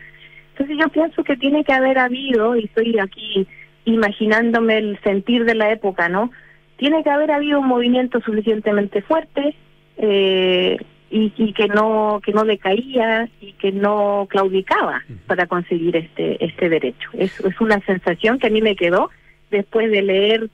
[0.51, 3.47] Entonces, yo pienso que tiene que haber habido, y estoy aquí
[3.83, 6.31] imaginándome el sentir de la época, ¿no?
[6.77, 9.55] Tiene que haber habido un movimiento suficientemente fuerte,
[9.97, 10.77] eh,
[11.11, 16.69] y, y que no que no decaía y que no claudicaba para conseguir este este
[16.69, 17.09] derecho.
[17.13, 19.09] Es, es una sensación que a mí me quedó
[19.51, 20.49] después de leer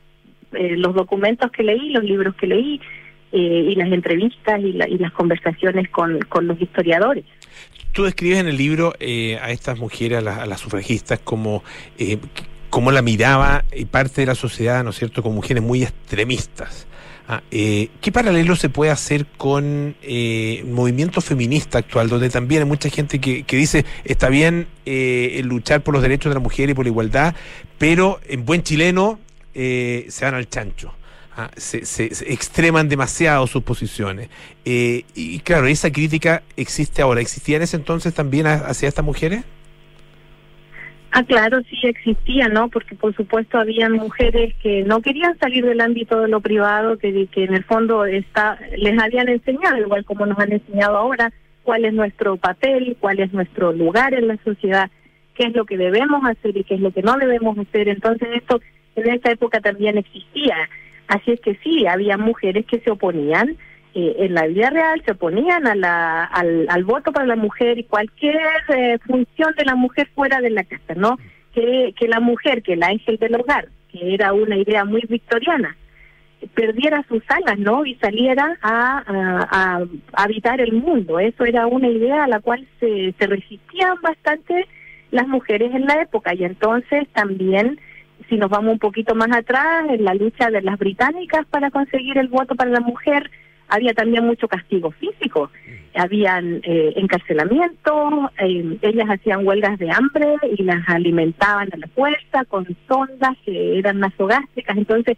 [0.53, 2.81] eh, los documentos que leí, los libros que leí
[3.31, 3.37] eh,
[3.71, 7.23] y las entrevistas y, la- y las conversaciones con, con los historiadores.
[7.93, 11.63] Tú describes en el libro eh, a estas mujeres, a, las- a las sufragistas, como,
[11.97, 12.17] eh,
[12.69, 16.87] como la miraba y parte de la sociedad, ¿no es cierto?, como mujeres muy extremistas.
[17.33, 22.63] Ah, eh, ¿Qué paralelo se puede hacer con eh, el movimiento feminista actual, donde también
[22.63, 26.41] hay mucha gente que, que dice está bien eh, luchar por los derechos de la
[26.41, 27.33] mujer y por la igualdad,
[27.77, 29.17] pero en buen chileno
[29.53, 30.93] eh, se van al chancho?
[31.37, 34.27] Ah, se, se- se extreman demasiado sus posiciones.
[34.65, 37.21] Eh, y claro, esa crítica existe ahora.
[37.21, 39.45] ¿Existía en ese entonces también hacia estas mujeres?
[41.13, 42.69] Ah, claro, sí existía, ¿no?
[42.69, 47.27] Porque por supuesto había mujeres que no querían salir del ámbito de lo privado, que,
[47.27, 51.33] que en el fondo está, les habían enseñado, igual como nos han enseñado ahora,
[51.63, 54.89] cuál es nuestro papel, cuál es nuestro lugar en la sociedad,
[55.35, 57.89] qué es lo que debemos hacer y qué es lo que no debemos hacer.
[57.89, 58.61] Entonces esto
[58.95, 60.55] en esa época también existía.
[61.07, 63.57] Así es que sí, había mujeres que se oponían
[63.93, 67.83] eh, en la vida real se oponían a la, al, voto para la mujer y
[67.83, 68.37] cualquier
[68.69, 71.17] eh, función de la mujer fuera de la casa, ¿no?
[71.53, 75.75] Que, que la mujer, que el ángel del hogar, que era una idea muy victoriana,
[76.55, 77.85] perdiera sus alas, ¿no?
[77.85, 79.77] Y saliera a, a-
[80.13, 81.19] a habitar el mundo.
[81.19, 84.65] Eso era una idea a la cual se, se resistían bastante
[85.11, 86.33] las mujeres en la época.
[86.33, 87.79] Y entonces también,
[88.29, 92.17] si nos vamos un poquito más atrás, en la lucha de las británicas para conseguir
[92.17, 93.29] el voto para la mujer,
[93.71, 95.49] había también mucho castigo físico.
[95.95, 102.45] Habían eh, encarcelamientos, eh, ellas hacían huelgas de hambre y las alimentaban a la fuerza
[102.45, 104.77] con sondas que eran nasogástricas.
[104.77, 105.17] Entonces,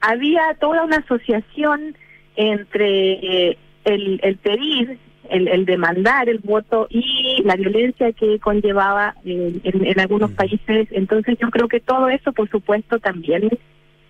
[0.00, 1.96] había toda una asociación
[2.36, 4.98] entre eh, el, el pedir,
[5.30, 10.88] el, el demandar el voto y la violencia que conllevaba en, en algunos países.
[10.90, 13.48] Entonces yo creo que todo eso, por supuesto, también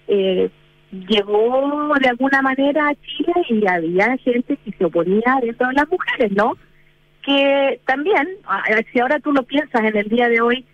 [0.08, 0.50] eh,
[0.90, 5.88] llegó de alguna manera a Chile y había gente que se oponía dentro de las
[5.88, 6.56] mujeres, ¿no?
[7.22, 8.26] Que también,
[8.92, 10.64] si ahora tú lo piensas en el día de hoy,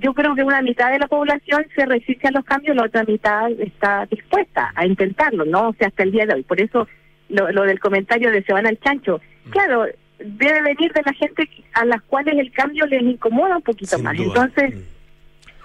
[0.00, 3.04] yo creo que una mitad de la población se resiste a los cambios, la otra
[3.04, 5.68] mitad está dispuesta a intentarlo, ¿no?
[5.68, 6.42] O sea, hasta el día de hoy.
[6.44, 6.88] Por eso
[7.28, 9.86] lo, lo del comentario de se van al chancho, claro,
[10.18, 14.04] debe venir de la gente a las cuales el cambio les incomoda un poquito Sin
[14.04, 14.16] más.
[14.16, 14.26] duda.
[14.46, 14.88] Entonces,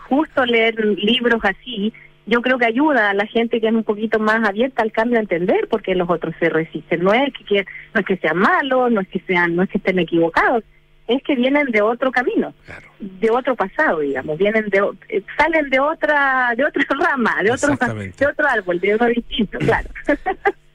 [0.10, 1.94] justo leer libros así,
[2.28, 5.18] yo creo que ayuda a la gente que es un poquito más abierta al cambio
[5.18, 7.04] a entender porque los otros se resisten.
[7.04, 9.78] No es que, no es que sean malos, no es que sean, no es que
[9.78, 10.64] estén equivocados,
[11.08, 12.88] es que vienen de otro camino, Claro.
[13.00, 17.70] de otro pasado, digamos, vienen de eh, salen de otra de otra rama, de otro
[17.76, 19.90] de otro árbol, de otro distinto, claro.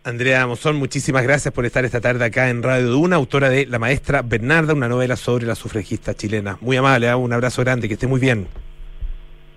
[0.05, 3.79] Andrea Mozón, muchísimas gracias por estar esta tarde acá en Radio Duna, autora de La
[3.79, 6.57] Maestra Bernarda, una novela sobre la sufragista chilena.
[6.61, 7.15] Muy amable, ¿eh?
[7.15, 8.49] un abrazo grande, que esté muy bien.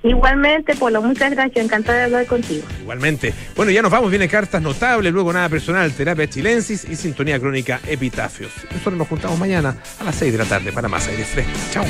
[0.05, 2.63] Igualmente, Polo, muchas gracias, encantada de hablar contigo.
[2.79, 3.33] Igualmente.
[3.55, 7.79] Bueno, ya nos vamos, viene cartas notables, luego nada personal, terapia chilensis y sintonía crónica
[7.87, 8.51] epitafios.
[8.71, 11.51] Nosotros nos juntamos mañana a las 6 de la tarde para más aire fresco.
[11.71, 11.85] Chao.